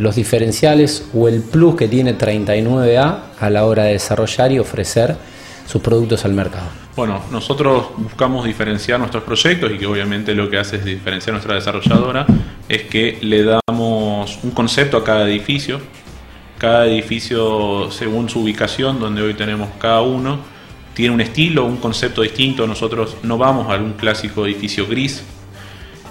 los 0.00 0.16
diferenciales 0.16 1.06
o 1.12 1.28
el 1.28 1.42
plus 1.42 1.76
que 1.76 1.86
tiene 1.86 2.16
39A 2.16 3.18
a 3.38 3.50
la 3.50 3.66
hora 3.66 3.84
de 3.84 3.92
desarrollar 3.92 4.50
y 4.50 4.58
ofrecer 4.58 5.16
sus 5.66 5.82
productos 5.82 6.24
al 6.24 6.32
mercado? 6.32 6.66
Bueno, 6.96 7.22
nosotros 7.30 7.88
buscamos 7.98 8.46
diferenciar 8.46 8.98
nuestros 8.98 9.22
proyectos 9.24 9.70
y 9.70 9.76
que 9.78 9.86
obviamente 9.86 10.34
lo 10.34 10.48
que 10.48 10.56
hace 10.56 10.76
es 10.76 10.84
diferenciar 10.86 11.34
nuestra 11.34 11.54
desarrolladora, 11.54 12.26
es 12.66 12.84
que 12.84 13.18
le 13.20 13.44
damos 13.44 14.38
un 14.42 14.50
concepto 14.52 14.96
a 14.96 15.04
cada 15.04 15.28
edificio, 15.28 15.80
cada 16.56 16.86
edificio 16.86 17.90
según 17.90 18.30
su 18.30 18.40
ubicación, 18.40 18.98
donde 19.00 19.20
hoy 19.20 19.34
tenemos 19.34 19.68
cada 19.78 20.00
uno, 20.00 20.38
tiene 20.94 21.14
un 21.14 21.20
estilo, 21.20 21.66
un 21.66 21.76
concepto 21.76 22.22
distinto, 22.22 22.66
nosotros 22.66 23.18
no 23.22 23.36
vamos 23.36 23.70
a 23.70 23.76
un 23.76 23.92
clásico 23.92 24.46
edificio 24.46 24.86
gris, 24.86 25.22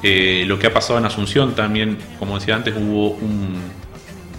eh, 0.04 0.44
lo 0.48 0.58
que 0.60 0.68
ha 0.68 0.74
pasado 0.74 1.00
en 1.00 1.06
Asunción 1.06 1.56
también, 1.56 1.98
como 2.20 2.40
decía 2.40 2.56
antes, 2.56 2.74
hubo 2.76 3.12
un, 3.12 3.60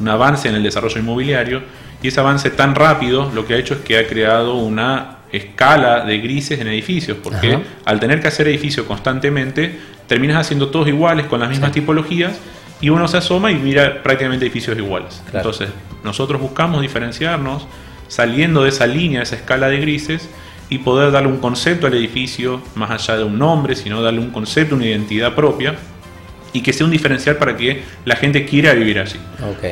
avance 0.08 0.48
en 0.48 0.54
el 0.54 0.62
desarrollo 0.62 0.98
inmobiliario 0.98 1.62
y 2.02 2.08
ese 2.08 2.20
avance 2.20 2.48
tan 2.50 2.74
rápido 2.74 3.30
lo 3.34 3.46
que 3.46 3.54
ha 3.54 3.58
hecho 3.58 3.74
es 3.74 3.80
que 3.80 3.98
ha 3.98 4.06
creado 4.06 4.54
una 4.54 5.18
escala 5.30 6.04
de 6.06 6.18
grises 6.18 6.58
en 6.58 6.68
edificios, 6.68 7.18
porque 7.22 7.58
al 7.84 8.00
tener 8.00 8.20
que 8.20 8.28
hacer 8.28 8.48
edificios 8.48 8.86
constantemente, 8.86 9.78
terminas 10.06 10.38
haciendo 10.38 10.70
todos 10.70 10.88
iguales 10.88 11.26
con 11.26 11.40
las 11.40 11.50
mismas 11.50 11.72
tipologías 11.72 12.40
y 12.80 12.88
uno 12.88 13.06
se 13.08 13.18
asoma 13.18 13.52
y 13.52 13.56
mira 13.56 14.02
prácticamente 14.02 14.46
edificios 14.46 14.76
iguales. 14.78 15.22
Entonces, 15.32 15.68
nosotros 16.02 16.40
buscamos 16.40 16.80
diferenciarnos 16.80 17.66
saliendo 18.08 18.64
de 18.64 18.70
esa 18.70 18.86
línea, 18.86 19.20
de 19.20 19.24
esa 19.24 19.36
escala 19.36 19.68
de 19.68 19.78
grises, 19.78 20.28
y 20.70 20.78
poder 20.78 21.10
darle 21.10 21.28
un 21.28 21.38
concepto 21.38 21.88
al 21.88 21.94
edificio, 21.94 22.62
más 22.76 22.90
allá 22.90 23.18
de 23.18 23.24
un 23.24 23.38
nombre, 23.38 23.74
sino 23.74 24.00
darle 24.00 24.20
un 24.20 24.30
concepto, 24.30 24.76
una 24.76 24.86
identidad 24.86 25.34
propia 25.34 25.74
y 26.52 26.62
que 26.62 26.72
sea 26.72 26.84
un 26.86 26.92
diferencial 26.92 27.36
para 27.36 27.56
que 27.56 27.82
la 28.04 28.16
gente 28.16 28.44
quiera 28.44 28.72
vivir 28.72 28.98
allí. 28.98 29.18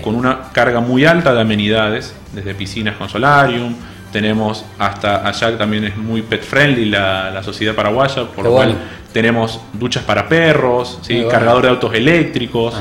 Con 0.02 0.14
una 0.14 0.50
carga 0.52 0.80
muy 0.80 1.04
alta 1.04 1.32
de 1.32 1.40
amenidades, 1.40 2.14
desde 2.32 2.54
piscinas 2.54 2.96
con 2.96 3.08
solarium, 3.08 3.74
tenemos 4.12 4.64
hasta 4.78 5.26
allá 5.26 5.56
también 5.56 5.84
es 5.84 5.96
muy 5.96 6.22
pet 6.22 6.42
friendly 6.42 6.86
la, 6.86 7.42
sociedad 7.42 7.74
paraguaya, 7.74 8.24
por 8.24 8.44
lo 8.44 8.52
cual 8.52 8.76
tenemos 9.12 9.60
duchas 9.72 10.02
para 10.02 10.28
perros, 10.28 10.98
¿sí? 11.02 11.24
cargador 11.30 11.62
de 11.62 11.68
autos 11.68 11.94
eléctricos. 11.94 12.74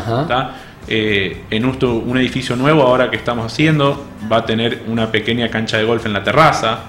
Eh, 0.90 1.44
en 1.50 1.66
un, 1.66 2.18
edificio 2.18 2.56
nuevo 2.56 2.82
ahora 2.82 3.10
que 3.10 3.18
estamos 3.18 3.52
haciendo 3.52 4.06
va 4.32 4.38
a 4.38 4.46
tener 4.46 4.84
una 4.88 5.12
pequeña 5.12 5.50
cancha 5.50 5.78
de 5.78 5.84
golf 5.84 6.06
en 6.06 6.14
la 6.14 6.24
terraza. 6.24 6.80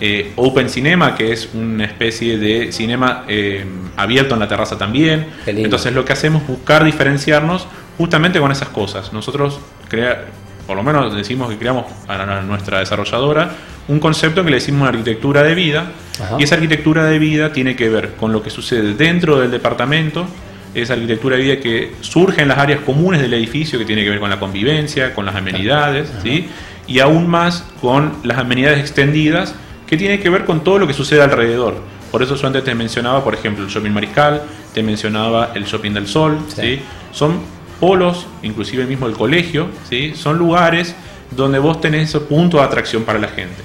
Eh, 0.00 0.32
Open 0.36 0.68
Cinema, 0.68 1.14
que 1.14 1.32
es 1.32 1.50
una 1.54 1.84
especie 1.84 2.36
de 2.38 2.72
cinema 2.72 3.24
eh, 3.28 3.64
abierto 3.96 4.34
en 4.34 4.40
la 4.40 4.48
terraza 4.48 4.76
también. 4.76 5.26
Entonces 5.46 5.92
lo 5.92 6.04
que 6.04 6.12
hacemos 6.12 6.42
es 6.42 6.48
buscar 6.48 6.84
diferenciarnos 6.84 7.66
justamente 7.96 8.40
con 8.40 8.50
esas 8.50 8.68
cosas. 8.68 9.12
Nosotros, 9.12 9.60
crea, 9.88 10.26
por 10.66 10.76
lo 10.76 10.82
menos 10.82 11.14
decimos 11.14 11.48
que 11.48 11.58
creamos 11.58 11.86
a 12.08 12.42
nuestra 12.42 12.80
desarrolladora 12.80 13.52
un 13.86 14.00
concepto 14.00 14.44
que 14.44 14.50
le 14.50 14.56
decimos 14.56 14.82
una 14.82 14.90
arquitectura 14.90 15.42
de 15.42 15.54
vida. 15.54 15.92
Y 16.38 16.44
esa 16.44 16.54
arquitectura 16.54 17.04
de 17.04 17.18
vida 17.18 17.52
tiene 17.52 17.76
que 17.76 17.88
ver 17.88 18.14
con 18.14 18.32
lo 18.32 18.42
que 18.42 18.50
sucede 18.50 18.94
dentro 18.94 19.38
del 19.38 19.50
departamento, 19.50 20.26
esa 20.74 20.94
arquitectura 20.94 21.36
de 21.36 21.42
vida 21.42 21.60
que 21.60 21.92
surge 22.00 22.42
en 22.42 22.48
las 22.48 22.58
áreas 22.58 22.80
comunes 22.80 23.20
del 23.20 23.34
edificio, 23.34 23.78
que 23.78 23.84
tiene 23.84 24.04
que 24.04 24.10
ver 24.10 24.20
con 24.20 24.30
la 24.30 24.40
convivencia, 24.40 25.14
con 25.14 25.26
las 25.26 25.34
amenidades, 25.34 26.12
¿sí? 26.22 26.48
y 26.86 27.00
aún 27.00 27.28
más 27.28 27.64
con 27.80 28.14
las 28.22 28.38
amenidades 28.38 28.80
extendidas 28.80 29.54
que 29.94 29.98
tiene 29.98 30.18
que 30.18 30.28
ver 30.28 30.44
con 30.44 30.64
todo 30.64 30.80
lo 30.80 30.88
que 30.88 30.92
sucede 30.92 31.22
alrededor. 31.22 31.76
Por 32.10 32.20
eso 32.20 32.34
yo 32.34 32.46
antes 32.48 32.64
te 32.64 32.74
mencionaba, 32.74 33.22
por 33.22 33.32
ejemplo, 33.32 33.64
el 33.64 33.70
shopping 33.70 33.92
Mariscal, 33.92 34.42
te 34.72 34.82
mencionaba 34.82 35.52
el 35.54 35.64
shopping 35.66 35.92
del 35.92 36.08
Sol, 36.08 36.38
sí. 36.48 36.80
Son 37.12 37.38
polos, 37.78 38.26
inclusive 38.42 38.82
el 38.82 38.88
mismo 38.88 39.06
el 39.06 39.12
colegio, 39.12 39.68
¿sí? 39.88 40.12
Son 40.16 40.36
lugares 40.36 40.96
donde 41.30 41.60
vos 41.60 41.80
tenés 41.80 42.08
ese 42.08 42.18
punto 42.20 42.56
de 42.56 42.64
atracción 42.64 43.04
para 43.04 43.20
la 43.20 43.28
gente. 43.28 43.62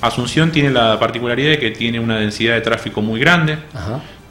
Asunción 0.00 0.50
tiene 0.50 0.70
la 0.70 0.98
particularidad 0.98 1.50
de 1.50 1.58
que 1.60 1.70
tiene 1.70 2.00
una 2.00 2.18
densidad 2.18 2.54
de 2.54 2.60
tráfico 2.60 3.00
muy 3.00 3.20
grande, 3.20 3.58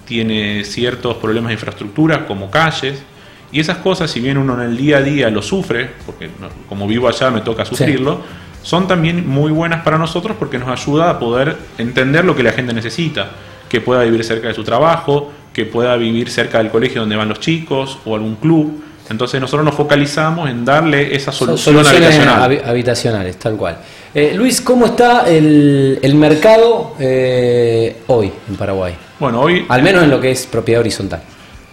tiene 0.05 0.65
ciertos 0.65 1.15
problemas 1.15 1.49
de 1.49 1.53
infraestructura 1.53 2.25
como 2.25 2.51
calles, 2.51 3.01
y 3.49 3.61
esas 3.61 3.77
cosas, 3.77 4.11
si 4.11 4.19
bien 4.19 4.37
uno 4.37 4.55
en 4.55 4.71
el 4.71 4.75
día 4.75 4.97
a 4.97 5.01
día 5.01 5.29
lo 5.29 5.41
sufre, 5.41 5.89
porque 6.05 6.29
como 6.67 6.85
vivo 6.85 7.07
allá 7.07 7.31
me 7.31 7.39
toca 7.39 7.63
sufrirlo, 7.63 8.19
son 8.63 8.87
también 8.87 9.27
muy 9.27 9.51
buenas 9.51 9.83
para 9.83 9.97
nosotros 9.97 10.35
porque 10.39 10.57
nos 10.57 10.69
ayuda 10.69 11.11
a 11.11 11.19
poder 11.19 11.57
entender 11.77 12.25
lo 12.25 12.35
que 12.35 12.43
la 12.43 12.53
gente 12.53 12.73
necesita, 12.73 13.29
que 13.69 13.81
pueda 13.81 14.03
vivir 14.03 14.23
cerca 14.23 14.47
de 14.47 14.53
su 14.53 14.63
trabajo, 14.63 15.31
que 15.53 15.65
pueda 15.65 15.95
vivir 15.97 16.29
cerca 16.29 16.57
del 16.57 16.69
colegio 16.69 17.01
donde 17.01 17.15
van 17.15 17.29
los 17.29 17.39
chicos 17.39 17.99
o 18.05 18.15
algún 18.15 18.35
club. 18.35 18.83
Entonces 19.09 19.39
nosotros 19.41 19.65
nos 19.65 19.75
focalizamos 19.75 20.49
en 20.49 20.63
darle 20.63 21.13
esa 21.13 21.31
solución 21.31 21.77
habitacional. 21.77 22.61
habitacionales, 22.65 23.37
tal 23.37 23.57
cual. 23.57 23.77
Eh, 24.15 24.33
Luis, 24.35 24.61
¿cómo 24.61 24.85
está 24.85 25.27
el, 25.27 26.15
mercado 26.15 26.95
eh, 26.99 27.97
hoy 28.07 28.31
en 28.47 28.55
Paraguay? 28.55 28.95
Bueno, 29.19 29.41
hoy... 29.41 29.65
Al 29.67 29.83
menos 29.83 30.03
en 30.03 30.09
lo 30.09 30.21
que 30.21 30.31
es 30.31 30.45
propiedad 30.47 30.79
horizontal. 30.79 31.21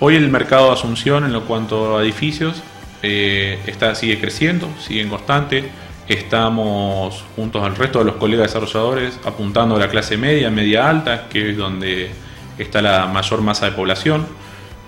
Hoy 0.00 0.16
el 0.16 0.28
mercado 0.28 0.66
de 0.66 0.72
Asunción 0.72 1.24
en 1.24 1.32
lo 1.32 1.44
cuanto 1.44 1.98
a 1.98 2.02
edificios 2.02 2.62
eh, 3.02 3.58
está, 3.66 3.94
sigue 3.94 4.18
creciendo, 4.18 4.68
sigue 4.84 5.02
en 5.02 5.08
constante 5.08 5.70
Estamos 6.10 7.24
juntos 7.36 7.62
al 7.62 7.76
resto 7.76 8.00
de 8.00 8.06
los 8.06 8.16
colegas 8.16 8.48
desarrolladores 8.48 9.20
apuntando 9.24 9.76
a 9.76 9.78
la 9.78 9.88
clase 9.88 10.16
media, 10.16 10.50
media 10.50 10.90
alta, 10.90 11.28
que 11.28 11.50
es 11.50 11.56
donde 11.56 12.10
está 12.58 12.82
la 12.82 13.06
mayor 13.06 13.42
masa 13.42 13.66
de 13.66 13.72
población. 13.72 14.26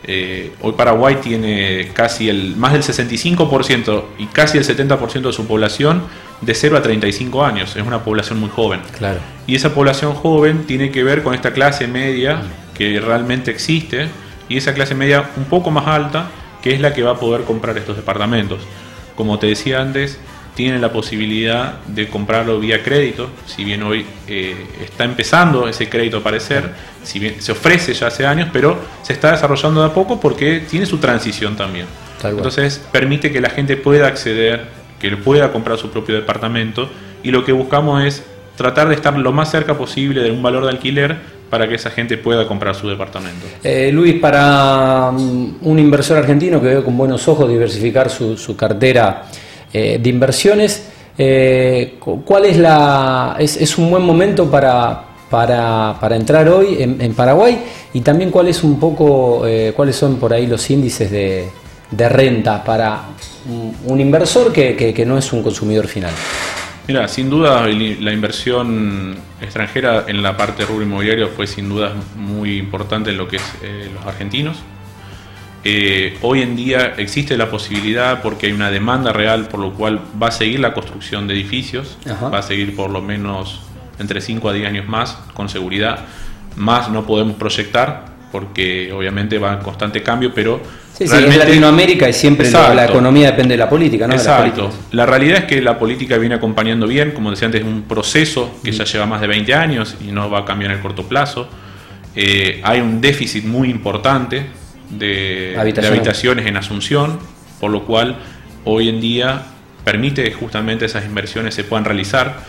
Eh, 0.02 0.50
hoy 0.62 0.72
Paraguay 0.72 1.18
tiene 1.22 1.92
casi 1.94 2.28
el 2.28 2.56
más 2.56 2.72
del 2.72 2.82
65% 2.82 4.02
y 4.18 4.26
casi 4.26 4.58
el 4.58 4.64
70% 4.64 5.22
de 5.22 5.32
su 5.32 5.46
población 5.46 6.02
de 6.40 6.54
0 6.54 6.78
a 6.78 6.82
35 6.82 7.44
años. 7.44 7.76
Es 7.76 7.86
una 7.86 8.02
población 8.02 8.40
muy 8.40 8.50
joven. 8.50 8.80
Claro. 8.98 9.20
Y 9.46 9.54
esa 9.54 9.72
población 9.72 10.14
joven 10.14 10.64
tiene 10.66 10.90
que 10.90 11.04
ver 11.04 11.22
con 11.22 11.34
esta 11.34 11.52
clase 11.52 11.86
media 11.86 12.42
que 12.74 12.98
realmente 12.98 13.52
existe 13.52 14.08
y 14.48 14.56
esa 14.56 14.74
clase 14.74 14.96
media 14.96 15.30
un 15.36 15.44
poco 15.44 15.70
más 15.70 15.86
alta 15.86 16.32
que 16.64 16.74
es 16.74 16.80
la 16.80 16.92
que 16.92 17.04
va 17.04 17.12
a 17.12 17.16
poder 17.20 17.42
comprar 17.42 17.78
estos 17.78 17.94
departamentos. 17.94 18.58
Como 19.14 19.38
te 19.38 19.46
decía 19.46 19.80
antes, 19.80 20.18
tienen 20.54 20.80
la 20.80 20.92
posibilidad 20.92 21.80
de 21.86 22.08
comprarlo 22.08 22.60
vía 22.60 22.82
crédito, 22.82 23.30
si 23.46 23.64
bien 23.64 23.82
hoy 23.82 24.04
eh, 24.28 24.54
está 24.84 25.04
empezando 25.04 25.68
ese 25.68 25.88
crédito 25.88 26.18
a 26.18 26.20
aparecer, 26.20 26.70
si 27.02 27.18
bien 27.18 27.40
se 27.40 27.52
ofrece 27.52 27.94
ya 27.94 28.08
hace 28.08 28.26
años, 28.26 28.48
pero 28.52 28.78
se 29.02 29.14
está 29.14 29.32
desarrollando 29.32 29.80
de 29.80 29.86
a 29.86 29.94
poco 29.94 30.20
porque 30.20 30.60
tiene 30.68 30.86
su 30.86 30.98
transición 30.98 31.56
también. 31.56 31.86
Entonces 32.22 32.80
permite 32.92 33.32
que 33.32 33.40
la 33.40 33.50
gente 33.50 33.76
pueda 33.76 34.06
acceder, 34.06 34.66
que 35.00 35.16
pueda 35.16 35.50
comprar 35.50 35.78
su 35.78 35.90
propio 35.90 36.14
departamento 36.14 36.88
y 37.22 37.30
lo 37.30 37.44
que 37.44 37.52
buscamos 37.52 38.04
es 38.04 38.22
tratar 38.56 38.88
de 38.88 38.94
estar 38.94 39.16
lo 39.16 39.32
más 39.32 39.50
cerca 39.50 39.76
posible 39.76 40.22
de 40.22 40.30
un 40.30 40.42
valor 40.42 40.64
de 40.64 40.70
alquiler 40.70 41.16
para 41.52 41.68
que 41.68 41.74
esa 41.74 41.90
gente 41.90 42.16
pueda 42.16 42.46
comprar 42.48 42.74
su 42.74 42.88
departamento. 42.88 43.46
Eh, 43.62 43.90
Luis, 43.92 44.14
para 44.14 45.10
mm, 45.12 45.56
un 45.60 45.78
inversor 45.78 46.16
argentino 46.16 46.60
que 46.60 46.68
ve 46.68 46.82
con 46.82 46.96
buenos 46.96 47.28
ojos 47.28 47.48
diversificar 47.48 48.08
su, 48.08 48.56
cartera 48.56 49.24
eh, 49.72 49.98
de 50.02 50.10
inversiones, 50.10 50.88
eh, 51.16 51.98
¿cuál 52.24 52.46
es 52.46 52.56
la 52.58 53.36
es, 53.38 53.78
un 53.78 53.90
buen 53.90 54.02
momento 54.02 54.50
para, 54.50 55.04
para, 55.30 56.16
entrar 56.16 56.48
hoy 56.48 56.76
en, 56.80 57.14
Paraguay? 57.14 57.58
Y 57.92 58.00
también 58.00 58.30
cuál 58.30 58.48
es 58.48 58.62
un 58.64 58.78
poco 58.80 59.44
cuáles 59.74 59.96
son 59.96 60.16
por 60.16 60.32
ahí 60.32 60.46
los 60.46 60.68
índices 60.70 61.10
de, 61.10 61.50
renta 62.08 62.64
para 62.64 63.02
un, 63.86 64.00
inversor 64.00 64.52
que 64.52 65.04
no 65.06 65.18
es 65.18 65.32
un 65.32 65.42
consumidor 65.42 65.86
final. 65.86 66.12
Mira, 66.88 67.06
sin 67.06 67.30
duda 67.30 67.66
la 67.68 68.12
inversión 68.12 69.16
extranjera 69.40 70.04
en 70.08 70.20
la 70.20 70.36
parte 70.36 70.64
rubro 70.64 70.82
inmobiliario 70.82 71.28
fue 71.28 71.46
sin 71.46 71.68
duda 71.68 71.92
muy 72.16 72.58
importante 72.58 73.10
en 73.10 73.18
lo 73.18 73.28
que 73.28 73.36
es 73.36 73.42
eh, 73.62 73.88
los 73.94 74.04
argentinos. 74.04 74.56
Eh, 75.64 76.18
hoy 76.22 76.42
en 76.42 76.56
día 76.56 76.94
existe 76.96 77.36
la 77.36 77.48
posibilidad 77.48 78.20
porque 78.20 78.46
hay 78.46 78.52
una 78.52 78.70
demanda 78.70 79.12
real 79.12 79.46
por 79.46 79.60
lo 79.60 79.72
cual 79.74 80.00
va 80.20 80.28
a 80.28 80.32
seguir 80.32 80.58
la 80.58 80.74
construcción 80.74 81.28
de 81.28 81.34
edificios, 81.34 81.98
va 82.06 82.38
a 82.38 82.42
seguir 82.42 82.74
por 82.74 82.90
lo 82.90 83.00
menos 83.00 83.60
entre 84.00 84.20
5 84.20 84.48
a 84.48 84.52
10 84.52 84.66
años 84.66 84.88
más 84.88 85.18
con 85.34 85.48
seguridad. 85.48 86.00
Más 86.56 86.90
no 86.90 87.06
podemos 87.06 87.36
proyectar 87.36 88.06
porque 88.32 88.92
obviamente 88.92 89.38
va 89.38 89.52
en 89.54 89.60
constante 89.60 90.02
cambio, 90.02 90.32
pero 90.34 90.60
Sí, 90.92 91.08
sí, 91.08 91.16
en 91.16 91.38
Latinoamérica 91.38 92.06
y 92.06 92.12
siempre 92.12 92.50
la, 92.50 92.84
economía 92.84 93.30
depende 93.30 93.54
de 93.54 93.58
la 93.58 93.68
política, 93.68 94.06
¿no? 94.06 94.12
Exacto. 94.12 94.70
La, 94.90 95.06
realidad 95.06 95.38
es 95.38 95.44
que 95.44 95.62
la 95.62 95.78
política 95.78 96.18
viene 96.18 96.34
acompañando 96.34 96.86
bien, 96.86 97.12
como 97.12 97.30
decía 97.30 97.46
antes, 97.46 97.62
es 97.62 97.66
un 97.66 97.82
proceso 97.82 98.58
que 98.62 98.72
ya 98.72 98.84
lleva 98.84 99.06
más 99.06 99.22
de 99.22 99.26
20 99.26 99.54
años 99.54 99.96
y 100.06 100.12
no 100.12 100.28
va 100.28 100.40
a 100.40 100.44
cambiar 100.44 100.70
en 100.70 100.76
el 100.76 100.82
corto 100.82 101.04
plazo. 101.04 101.48
Eh, 102.14 102.60
hay 102.62 102.80
un 102.80 103.00
déficit 103.00 103.44
muy 103.44 103.70
importante 103.70 104.44
de 104.92 105.56
habitaciones 105.58 106.46
en 106.46 106.56
Asunción, 106.56 107.18
por 107.60 107.70
lo 107.70 107.84
cual 107.84 108.18
hoy 108.64 108.88
en 108.88 109.00
día 109.00 109.42
permite 109.84 110.32
justamente 110.32 110.84
esas 110.84 111.04
inversiones 111.04 111.54
se 111.54 111.64
puedan 111.64 111.84
realizar. 111.84 112.40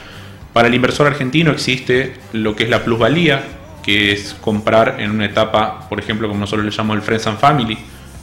Para 0.54 0.68
el 0.68 0.74
inversor 0.76 1.08
argentino 1.08 1.52
existe 1.52 2.16
lo 2.32 2.56
que 2.56 2.66
es 2.66 2.70
la 2.70 2.84
plusvalía, 2.84 3.44
que 3.84 4.12
es 4.12 4.36
comprar 4.40 4.98
en 5.00 5.12
una 5.12 5.26
etapa, 5.26 5.88
por 5.90 6.00
ejemplo, 6.00 6.28
como 6.28 6.40
nosotros 6.40 6.66
le 6.66 6.72
llamamos 6.72 6.98
el 6.98 7.02
Friends 7.02 7.28
and 7.28 7.40
Family, 7.40 7.78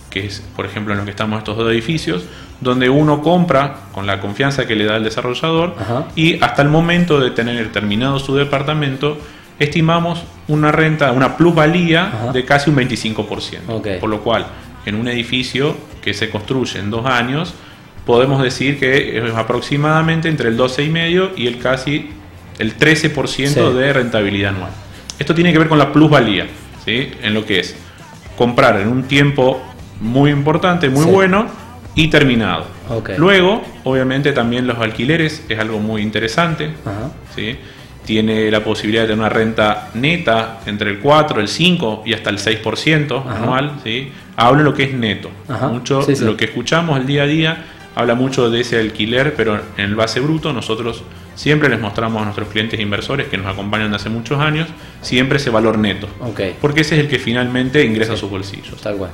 que 0.08 0.26
es, 0.26 0.42
por 0.56 0.66
ejemplo, 0.66 0.92
en 0.92 0.98
lo 0.98 1.04
que 1.04 1.10
estamos 1.10 1.38
estos 1.38 1.56
dos 1.56 1.70
edificios, 1.70 2.24
donde 2.60 2.90
uno 2.90 3.22
compra 3.22 3.76
con 3.92 4.06
la 4.06 4.20
confianza 4.20 4.66
que 4.66 4.76
le 4.76 4.84
da 4.84 4.96
el 4.96 5.04
desarrollador 5.04 5.74
y 6.14 6.42
hasta 6.42 6.62
el 6.62 6.68
momento 6.68 7.20
de 7.20 7.30
tener 7.30 7.72
terminado 7.72 8.18
su 8.18 8.34
departamento, 8.34 9.18
estimamos 9.60 10.24
una 10.48 10.72
renta, 10.72 11.12
una 11.12 11.36
plusvalía 11.36 12.30
de 12.32 12.44
casi 12.44 12.70
un 12.70 12.76
25%. 12.76 14.00
Por 14.00 14.10
lo 14.10 14.22
cual, 14.22 14.46
en 14.86 14.96
un 14.96 15.06
edificio 15.06 15.76
que 16.02 16.14
se 16.14 16.30
construye 16.30 16.80
en 16.80 16.90
dos 16.90 17.06
años, 17.06 17.54
podemos 18.04 18.42
decir 18.42 18.80
que 18.80 19.18
es 19.18 19.34
aproximadamente 19.34 20.28
entre 20.28 20.48
el 20.48 20.58
12,5 20.58 21.32
y 21.36 21.46
el 21.46 21.58
casi 21.58 22.10
el 22.58 22.76
13% 22.76 23.72
de 23.72 23.92
rentabilidad 23.92 24.54
anual. 24.54 24.72
Esto 25.18 25.34
tiene 25.34 25.52
que 25.52 25.58
ver 25.58 25.68
con 25.68 25.78
la 25.78 25.92
plusvalía, 25.92 26.46
¿sí? 26.84 27.12
en 27.22 27.34
lo 27.34 27.44
que 27.44 27.60
es 27.60 27.76
comprar 28.36 28.80
en 28.80 28.88
un 28.88 29.04
tiempo 29.04 29.62
muy 30.00 30.30
importante, 30.30 30.88
muy 30.88 31.04
bueno 31.04 31.46
y 31.94 32.08
terminado. 32.08 32.66
Luego, 33.18 33.62
obviamente, 33.84 34.32
también 34.32 34.66
los 34.66 34.78
alquileres 34.78 35.44
es 35.48 35.58
algo 35.58 35.78
muy 35.78 36.00
interesante. 36.00 36.70
¿sí? 37.36 37.58
Tiene 38.04 38.50
la 38.50 38.64
posibilidad 38.64 39.02
de 39.02 39.08
tener 39.08 39.20
una 39.20 39.28
renta 39.28 39.90
neta 39.94 40.60
entre 40.66 40.90
el 40.90 40.98
4, 40.98 41.40
el 41.40 41.48
5 41.48 42.02
y 42.06 42.14
hasta 42.14 42.30
el 42.30 42.38
6% 42.38 43.26
anual. 43.26 43.72
¿sí? 43.84 44.10
Hablo 44.36 44.62
lo 44.62 44.74
que 44.74 44.84
es 44.84 44.94
neto. 44.94 45.30
Mucho 45.70 46.06
lo 46.20 46.36
que 46.36 46.46
escuchamos 46.46 46.98
el 46.98 47.06
día 47.06 47.24
a 47.24 47.26
día 47.26 47.64
habla 47.94 48.14
mucho 48.14 48.50
de 48.50 48.60
ese 48.60 48.78
alquiler, 48.78 49.34
pero 49.34 49.60
en 49.76 49.84
el 49.84 49.94
base 49.94 50.20
bruto 50.20 50.52
nosotros 50.52 51.02
siempre 51.34 51.68
les 51.68 51.80
mostramos 51.80 52.22
a 52.22 52.24
nuestros 52.24 52.48
clientes 52.48 52.78
inversores 52.78 53.28
que 53.28 53.36
nos 53.36 53.46
acompañan 53.46 53.90
de 53.90 53.96
hace 53.96 54.08
muchos 54.08 54.40
años, 54.40 54.68
siempre 55.00 55.38
ese 55.38 55.50
valor 55.50 55.78
neto. 55.78 56.08
Porque 56.60 56.80
ese 56.82 56.96
es 56.96 57.00
el 57.02 57.08
que 57.08 57.18
finalmente 57.18 57.84
ingresa 57.84 58.14
a 58.14 58.16
sus 58.16 58.30
bolsillos. 58.30 58.80
Tal 58.80 58.96
cual. 58.96 59.10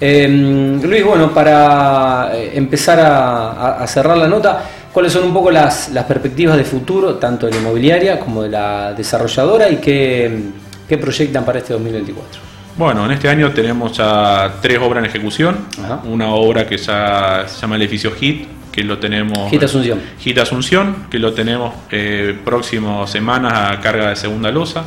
Em, 0.00 0.80
Luis, 0.80 1.04
bueno, 1.04 1.32
para 1.34 2.30
eh, 2.34 2.52
empezar 2.54 3.00
a, 3.00 3.84
cerrar 3.86 4.16
la 4.16 4.28
nota, 4.28 4.62
¿cuáles 4.98 5.12
son 5.12 5.26
un 5.26 5.32
poco 5.32 5.52
las, 5.52 5.90
perspectivas 6.08 6.56
de 6.56 6.64
futuro, 6.64 7.18
tanto 7.18 7.46
de 7.46 7.52
la 7.52 7.58
inmobiliaria 7.58 8.18
como 8.18 8.42
de 8.42 8.48
la 8.48 8.94
desarrolladora 8.94 9.70
y 9.70 9.76
qué, 9.76 10.98
proyectan 11.00 11.44
para 11.44 11.60
este 11.60 11.72
2024? 11.72 12.40
Bueno, 12.76 13.04
en 13.04 13.12
este 13.12 13.28
año 13.28 13.52
tenemos 13.52 13.96
ya 13.96 14.56
tres 14.60 14.76
obras 14.80 15.04
en 15.04 15.08
ejecución. 15.08 15.66
Una 16.02 16.34
obra 16.34 16.66
que 16.66 16.76
ya 16.78 17.44
se 17.46 17.60
llama 17.60 17.76
el 17.76 17.82
edificio 17.82 18.10
HIT, 18.20 18.48
que 18.72 18.82
lo 18.82 18.98
tenemos. 18.98 19.52
HIT 19.52 19.62
Asunción. 19.62 20.00
HIT 20.18 20.38
Asunción, 20.38 21.06
que 21.08 21.20
lo 21.20 21.32
tenemos 21.32 21.74
eh, 21.92 22.36
próximas 22.44 23.08
semanas 23.08 23.52
a 23.52 23.80
carga 23.80 24.08
de 24.08 24.16
segunda 24.16 24.50
losa. 24.50 24.82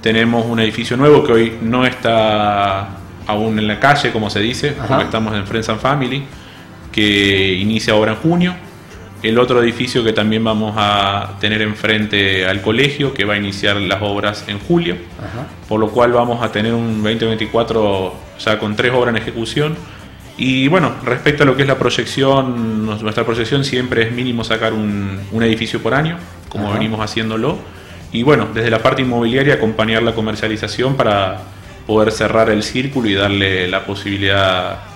Tenemos 0.00 0.46
un 0.46 0.58
edificio 0.58 0.96
nuevo 0.96 1.22
que 1.22 1.32
hoy 1.32 1.58
no 1.62 1.86
está 1.86 2.88
aún 3.28 3.56
en 3.56 3.68
la 3.68 3.78
calle, 3.78 4.10
como 4.10 4.30
se 4.30 4.40
dice, 4.40 4.74
porque 4.88 5.04
estamos 5.04 5.32
en 5.36 5.46
Friends 5.46 5.68
and 5.68 5.78
Family, 5.78 6.24
que 6.90 7.52
inicia 7.52 7.92
ahora 7.92 8.14
en 8.14 8.18
junio. 8.18 8.71
El 9.22 9.38
otro 9.38 9.62
edificio 9.62 10.02
que 10.02 10.12
también 10.12 10.42
vamos 10.42 10.74
a 10.76 11.36
tener 11.40 11.62
enfrente 11.62 12.44
al 12.44 12.60
colegio, 12.60 13.14
que 13.14 13.24
va 13.24 13.34
a 13.34 13.36
iniciar 13.36 13.76
las 13.76 14.02
obras 14.02 14.44
en 14.48 14.58
julio, 14.58 14.96
por 15.68 15.78
lo 15.78 15.90
cual 15.90 16.12
vamos 16.12 16.42
a 16.42 16.50
tener 16.50 16.74
un 16.74 17.02
2024 17.04 18.14
ya 18.40 18.58
con 18.58 18.74
tres 18.74 18.92
obras 18.92 19.14
en 19.14 19.22
ejecución. 19.22 19.76
Y 20.36 20.66
bueno, 20.66 20.92
respecto 21.04 21.44
a 21.44 21.46
lo 21.46 21.54
que 21.54 21.62
es 21.62 21.68
la 21.68 21.78
proyección, 21.78 22.84
nuestra 22.84 23.24
proyección 23.24 23.64
siempre 23.64 24.02
es 24.02 24.12
mínimo 24.12 24.42
sacar 24.42 24.72
un, 24.72 25.20
edificio 25.40 25.80
por 25.80 25.94
año, 25.94 26.16
como 26.48 26.72
venimos 26.72 27.00
haciéndolo. 27.00 27.58
Y 28.10 28.24
bueno, 28.24 28.48
desde 28.52 28.70
la 28.70 28.82
parte 28.82 29.02
inmobiliaria 29.02 29.54
acompañar 29.54 30.02
la 30.02 30.14
comercialización 30.14 30.96
para 30.96 31.42
poder 31.86 32.10
cerrar 32.10 32.50
el 32.50 32.64
círculo 32.64 33.08
y 33.08 33.14
darle 33.14 33.68
la 33.68 33.84
posibilidad 33.84 34.91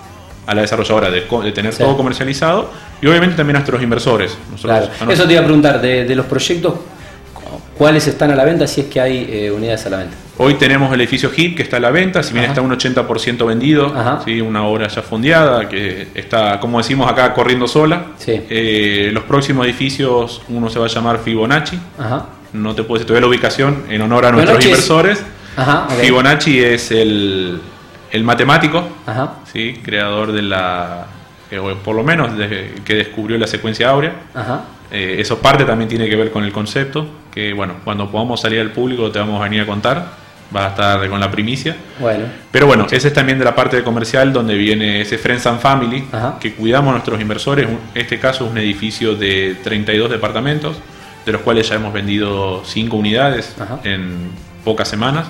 a 0.47 0.55
la 0.55 0.61
desarrolladora 0.61 1.11
de, 1.11 1.21
tener 1.51 1.75
todo 1.75 1.95
comercializado 1.95 2.71
y 3.01 3.07
obviamente 3.07 3.35
también 3.35 3.57
a 3.57 3.59
nuestros 3.59 3.83
inversores. 3.83 4.37
Eso 4.55 5.27
te 5.27 5.33
iba 5.33 5.41
a 5.41 5.45
preguntar, 5.45 5.81
de, 5.81 6.15
los 6.15 6.25
proyectos, 6.25 6.73
¿cuáles 7.77 8.07
están 8.07 8.31
a 8.31 8.35
la 8.35 8.45
venta 8.45 8.65
si 8.65 8.81
es 8.81 8.87
que 8.87 9.01
hay 9.01 9.27
eh, 9.29 9.51
unidades 9.51 9.85
a 9.85 9.89
la 9.89 9.97
venta? 9.97 10.15
Hoy 10.37 10.53
tenemos 10.53 10.93
el 10.93 11.01
edificio 11.01 11.29
HIT 11.35 11.57
que 11.57 11.63
está 11.63 11.77
a 11.77 11.79
la 11.81 11.91
venta, 11.91 12.23
si 12.23 12.31
bien 12.33 12.45
está 12.45 12.61
un 12.61 12.71
80% 12.71 13.45
vendido, 13.45 13.93
¿sí? 14.23 14.39
una 14.39 14.65
obra 14.65 14.87
ya 14.87 15.01
fondeada 15.01 15.67
que 15.67 16.07
está, 16.15 16.59
como 16.61 16.77
decimos 16.77 17.11
acá, 17.11 17.33
corriendo 17.33 17.67
sola. 17.67 18.05
Eh, 18.25 19.09
los 19.11 19.23
próximos 19.23 19.65
edificios, 19.65 20.41
uno 20.47 20.69
se 20.69 20.79
va 20.79 20.85
a 20.85 20.89
llamar 20.89 21.19
Fibonacci. 21.19 21.77
No 22.53 22.73
te 22.73 22.83
puedo 22.83 22.99
decir 22.99 23.07
todavía 23.07 23.27
la 23.27 23.27
ubicación 23.27 23.83
en 23.89 24.01
honor 24.01 24.27
a 24.27 24.31
nuestros 24.31 24.63
inversores. 24.63 25.23
Fibonacci 25.99 26.63
es 26.63 26.91
el, 26.91 27.59
matemático, 28.23 28.87
¿sí? 29.51 29.79
creador 29.83 30.31
de 30.31 30.41
la, 30.41 31.05
por 31.83 31.95
lo 31.95 32.03
menos 32.03 32.31
que 32.85 32.95
descubrió 32.95 33.37
la 33.37 33.47
secuencia 33.47 33.89
áurea. 33.89 34.13
Eh, 34.91 35.17
eso 35.19 35.39
parte 35.39 35.65
también 35.65 35.89
tiene 35.89 36.09
que 36.09 36.15
ver 36.15 36.31
con 36.31 36.43
el 36.43 36.51
concepto, 36.51 37.05
que 37.33 37.53
bueno, 37.53 37.75
cuando 37.83 38.09
podamos 38.09 38.39
salir 38.39 38.61
al 38.61 38.71
público 38.71 39.11
te 39.11 39.19
vamos 39.19 39.39
a 39.39 39.43
venir 39.43 39.61
a 39.61 39.65
contar. 39.65 40.27
Va 40.55 40.67
a 40.67 40.69
estar 40.69 41.09
con 41.09 41.19
la 41.19 41.29
primicia. 41.29 41.75
Bueno. 41.99 42.23
Pero 42.51 42.67
bueno, 42.67 42.87
ese 42.89 43.09
es 43.09 43.13
también 43.13 43.37
de 43.37 43.43
la 43.43 43.53
parte 43.53 43.75
de 43.75 43.83
comercial 43.83 44.31
donde 44.31 44.55
viene 44.55 45.01
ese 45.01 45.17
Friends 45.17 45.45
and 45.45 45.59
Family, 45.59 46.05
que 46.39 46.53
cuidamos 46.53 46.91
a 46.91 46.91
nuestros 46.93 47.19
inversores. 47.19 47.67
Este 47.93 48.17
caso 48.17 48.45
es 48.45 48.51
un 48.51 48.57
edificio 48.57 49.13
de 49.15 49.57
32 49.61 50.09
departamentos, 50.09 50.77
de 51.25 51.33
los 51.33 51.41
cuales 51.41 51.67
ya 51.67 51.75
hemos 51.75 51.91
vendido 51.91 52.63
5 52.63 52.95
unidades 52.95 53.57
en 53.83 54.31
pocas 54.63 54.87
semanas. 54.87 55.27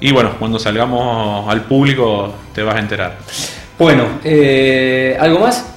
Y 0.00 0.12
bueno, 0.12 0.32
cuando 0.38 0.58
salgamos 0.58 1.48
al 1.48 1.62
público 1.62 2.34
te 2.54 2.62
vas 2.62 2.76
a 2.76 2.78
enterar. 2.78 3.18
Bueno, 3.78 4.04
eh, 4.24 5.16
¿algo 5.20 5.40
más? 5.40 5.74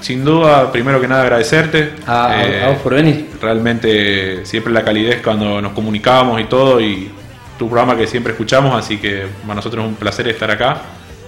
Sin 0.00 0.24
duda, 0.24 0.70
primero 0.72 1.00
que 1.00 1.08
nada 1.08 1.22
agradecerte. 1.22 1.94
A, 2.06 2.40
a, 2.40 2.68
vos 2.68 2.78
por 2.78 2.94
venir. 2.94 3.30
Realmente 3.40 4.44
siempre 4.46 4.72
la 4.72 4.84
calidez 4.84 5.20
cuando 5.22 5.60
nos 5.60 5.72
comunicábamos 5.72 6.40
y 6.40 6.44
todo 6.44 6.80
y 6.80 7.10
tu 7.58 7.68
programa 7.68 7.96
que 7.96 8.06
siempre 8.06 8.32
escuchamos, 8.32 8.74
así 8.74 8.98
que 8.98 9.26
para 9.42 9.54
nosotros 9.54 9.84
es 9.84 9.88
un 9.90 9.96
placer 9.96 10.26
estar 10.28 10.50
acá 10.50 10.82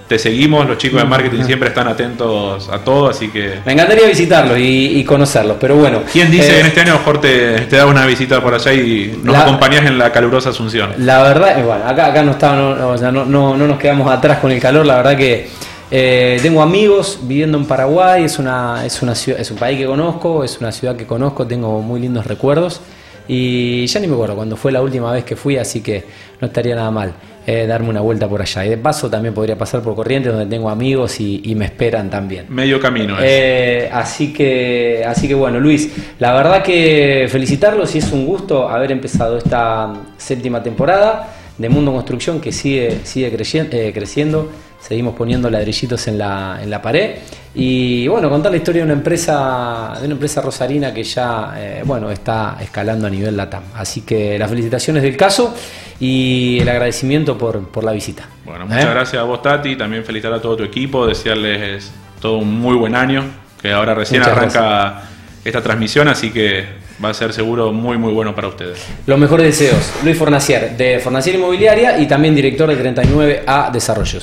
te 0.07 0.19
seguimos, 0.19 0.67
los 0.67 0.77
chicos 0.77 1.01
de 1.01 1.09
marketing 1.09 1.45
siempre 1.45 1.69
están 1.69 1.88
atentos 1.88 2.69
a 2.69 2.79
todo, 2.79 3.09
así 3.09 3.29
que... 3.29 3.61
Me 3.64 3.73
encantaría 3.73 4.07
visitarlos 4.07 4.59
y, 4.59 5.03
conocerlos, 5.05 5.57
pero 5.59 5.77
bueno... 5.77 6.03
¿Quién 6.12 6.31
dice 6.31 6.49
que 6.49 6.61
en 6.61 6.67
eh, 6.67 6.69
este 6.69 6.81
año 6.83 6.93
mejor 6.95 7.21
te, 7.21 7.62
te, 7.62 7.77
da 7.77 7.87
una 7.87 8.05
visita 8.05 8.43
por 8.43 8.53
allá 8.53 8.73
y 8.75 9.19
nos 9.23 9.35
acompañas 9.37 9.87
en 9.87 9.97
la 9.97 10.12
calurosa 10.12 10.51
Asunción? 10.51 10.90
La 10.99 11.23
verdad, 11.23 11.64
bueno, 11.64 11.87
acá, 11.87 12.07
acá 12.07 12.23
no, 12.23 12.33
está, 12.33 12.55
no, 12.55 12.97
no, 12.97 13.25
no, 13.25 13.57
nos 13.57 13.79
quedamos 13.79 14.11
atrás 14.11 14.38
con 14.38 14.53
el 14.53 14.61
calor, 14.61 14.85
la 14.87 14.97
verdad 14.97 15.17
que 15.17 15.49
Eh, 15.90 16.40
tengo 16.43 16.61
amigos 16.62 17.21
viviendo 17.23 17.57
en 17.57 17.67
Paraguay, 17.67 18.25
es, 18.25 18.38
una, 18.38 18.85
es, 18.85 19.01
una 19.03 19.14
ciudad, 19.14 19.38
es 19.38 19.51
un 19.51 19.59
país 19.59 19.79
que 19.79 19.87
conozco, 19.87 20.43
es 20.43 20.59
una 20.59 20.73
ciudad 20.73 20.97
que 20.97 21.07
conozco, 21.07 21.47
tengo 21.47 21.81
muy 21.83 22.01
lindos 22.01 22.27
recuerdos. 22.27 22.81
Y 23.29 23.87
ya 23.87 24.01
ni 24.01 24.09
me 24.09 24.14
acuerdo 24.14 24.35
cuando 24.35 24.57
fue 24.57 24.73
la 24.73 24.83
última 24.83 25.12
vez 25.12 25.25
que 25.25 25.37
fui, 25.37 25.57
así 25.57 25.83
que 25.83 26.05
no 26.40 26.49
estaría 26.49 26.75
nada 26.75 26.90
mal 26.90 27.12
eh, 27.47 27.67
darme 27.67 27.91
una 27.91 28.01
vuelta 28.01 28.29
por 28.29 28.41
allá. 28.41 28.65
Y 28.65 28.71
de 28.71 28.79
paso 28.79 29.11
también 29.11 29.35
podría 29.35 29.57
pasar 29.57 29.83
por 29.83 29.95
Corrientes, 29.95 30.33
donde 30.33 30.49
tengo 30.49 30.71
amigos 30.71 31.21
y, 31.21 31.55
me 31.55 31.67
esperan 31.67 32.11
también. 32.11 32.47
Medio 32.49 32.81
camino. 32.81 33.17
Eh, 33.21 33.89
así, 33.93 34.33
que, 34.33 35.05
así 35.07 35.29
que 35.29 35.35
bueno, 35.35 35.61
Luis, 35.61 35.91
la 36.19 36.33
verdad 36.33 36.63
que 36.63 37.27
felicitarlos 37.31 37.95
y 37.95 37.99
es 37.99 38.11
un 38.13 38.27
gusto 38.27 38.69
haber 38.69 38.91
empezado 38.91 39.39
esta 39.39 39.93
séptima 40.17 40.63
temporada 40.63 41.29
de 41.57 41.69
Mundo 41.69 41.93
Construcción 41.93 42.41
que 42.41 42.51
sigue, 42.51 43.01
sigue 43.05 43.29
eh, 43.29 43.93
creciendo 43.93 44.51
seguimos 44.87 45.15
poniendo 45.15 45.49
ladrillitos 45.49 46.07
en 46.09 46.19
la, 46.19 46.59
en 46.63 46.69
la 46.69 46.83
pared. 46.83 47.17
Y 47.55 48.07
bueno, 48.09 48.29
contar 48.29 48.51
la 48.51 48.59
historia 48.59 48.83
de 48.83 48.87
una 48.87 48.95
empresa, 48.95 49.95
de 49.99 50.05
una 50.05 50.15
empresa 50.15 50.43
rosarina 50.43 50.93
que 50.93 51.03
ya 51.03 51.55
eh, 51.57 51.83
bueno, 51.85 52.11
está 52.11 52.59
escalando 52.61 53.07
a 53.07 53.11
nivel 53.11 53.35
LATAM. 53.35 53.63
Así 53.75 54.03
que 54.03 54.39
las 54.39 54.51
felicitaciones 54.51 55.03
del 55.03 55.17
caso 55.17 55.55
y 56.01 56.59
el 56.61 56.69
agradecimiento 56.69 57.39
por, 57.39 57.85
la 57.85 57.93
visita. 57.93 58.29
Bueno, 58.45 58.67
muchas 58.67 58.85
¿Eh? 58.85 58.91
gracias 58.91 59.23
a 59.23 59.25
vos, 59.25 59.43
Tati. 59.43 59.77
También 59.77 60.05
felicitar 60.05 60.33
a 60.33 60.41
todo 60.41 60.57
tu 60.57 60.63
equipo, 60.65 61.07
desearles 61.07 61.93
todo 62.21 62.39
un 62.39 62.61
muy 62.61 62.77
buen 62.77 62.95
año, 62.95 63.25
que 63.61 63.73
ahora 63.73 63.95
recién 63.95 64.23
arranca 64.23 65.03
esta 65.45 65.63
transmisión, 65.63 66.09
así 66.09 66.31
que 66.31 66.85
va 67.03 67.11
a 67.11 67.15
ser 67.15 67.33
seguro 67.33 67.73
muy 67.73 67.99
muy 67.99 68.13
bueno 68.13 68.35
para 68.35 68.49
ustedes. 68.49 68.87
Los 69.07 69.19
mejores 69.19 69.47
deseos. 69.47 69.93
Luis 70.03 70.17
Fornacier, 70.17 70.77
de 70.77 71.01
Fornacier 71.01 71.37
Inmobiliaria 71.37 71.99
y 71.99 72.07
también 72.07 72.35
director 72.35 72.69
de 72.69 72.95
39A 72.95 73.71
Desarrollos. 73.71 74.23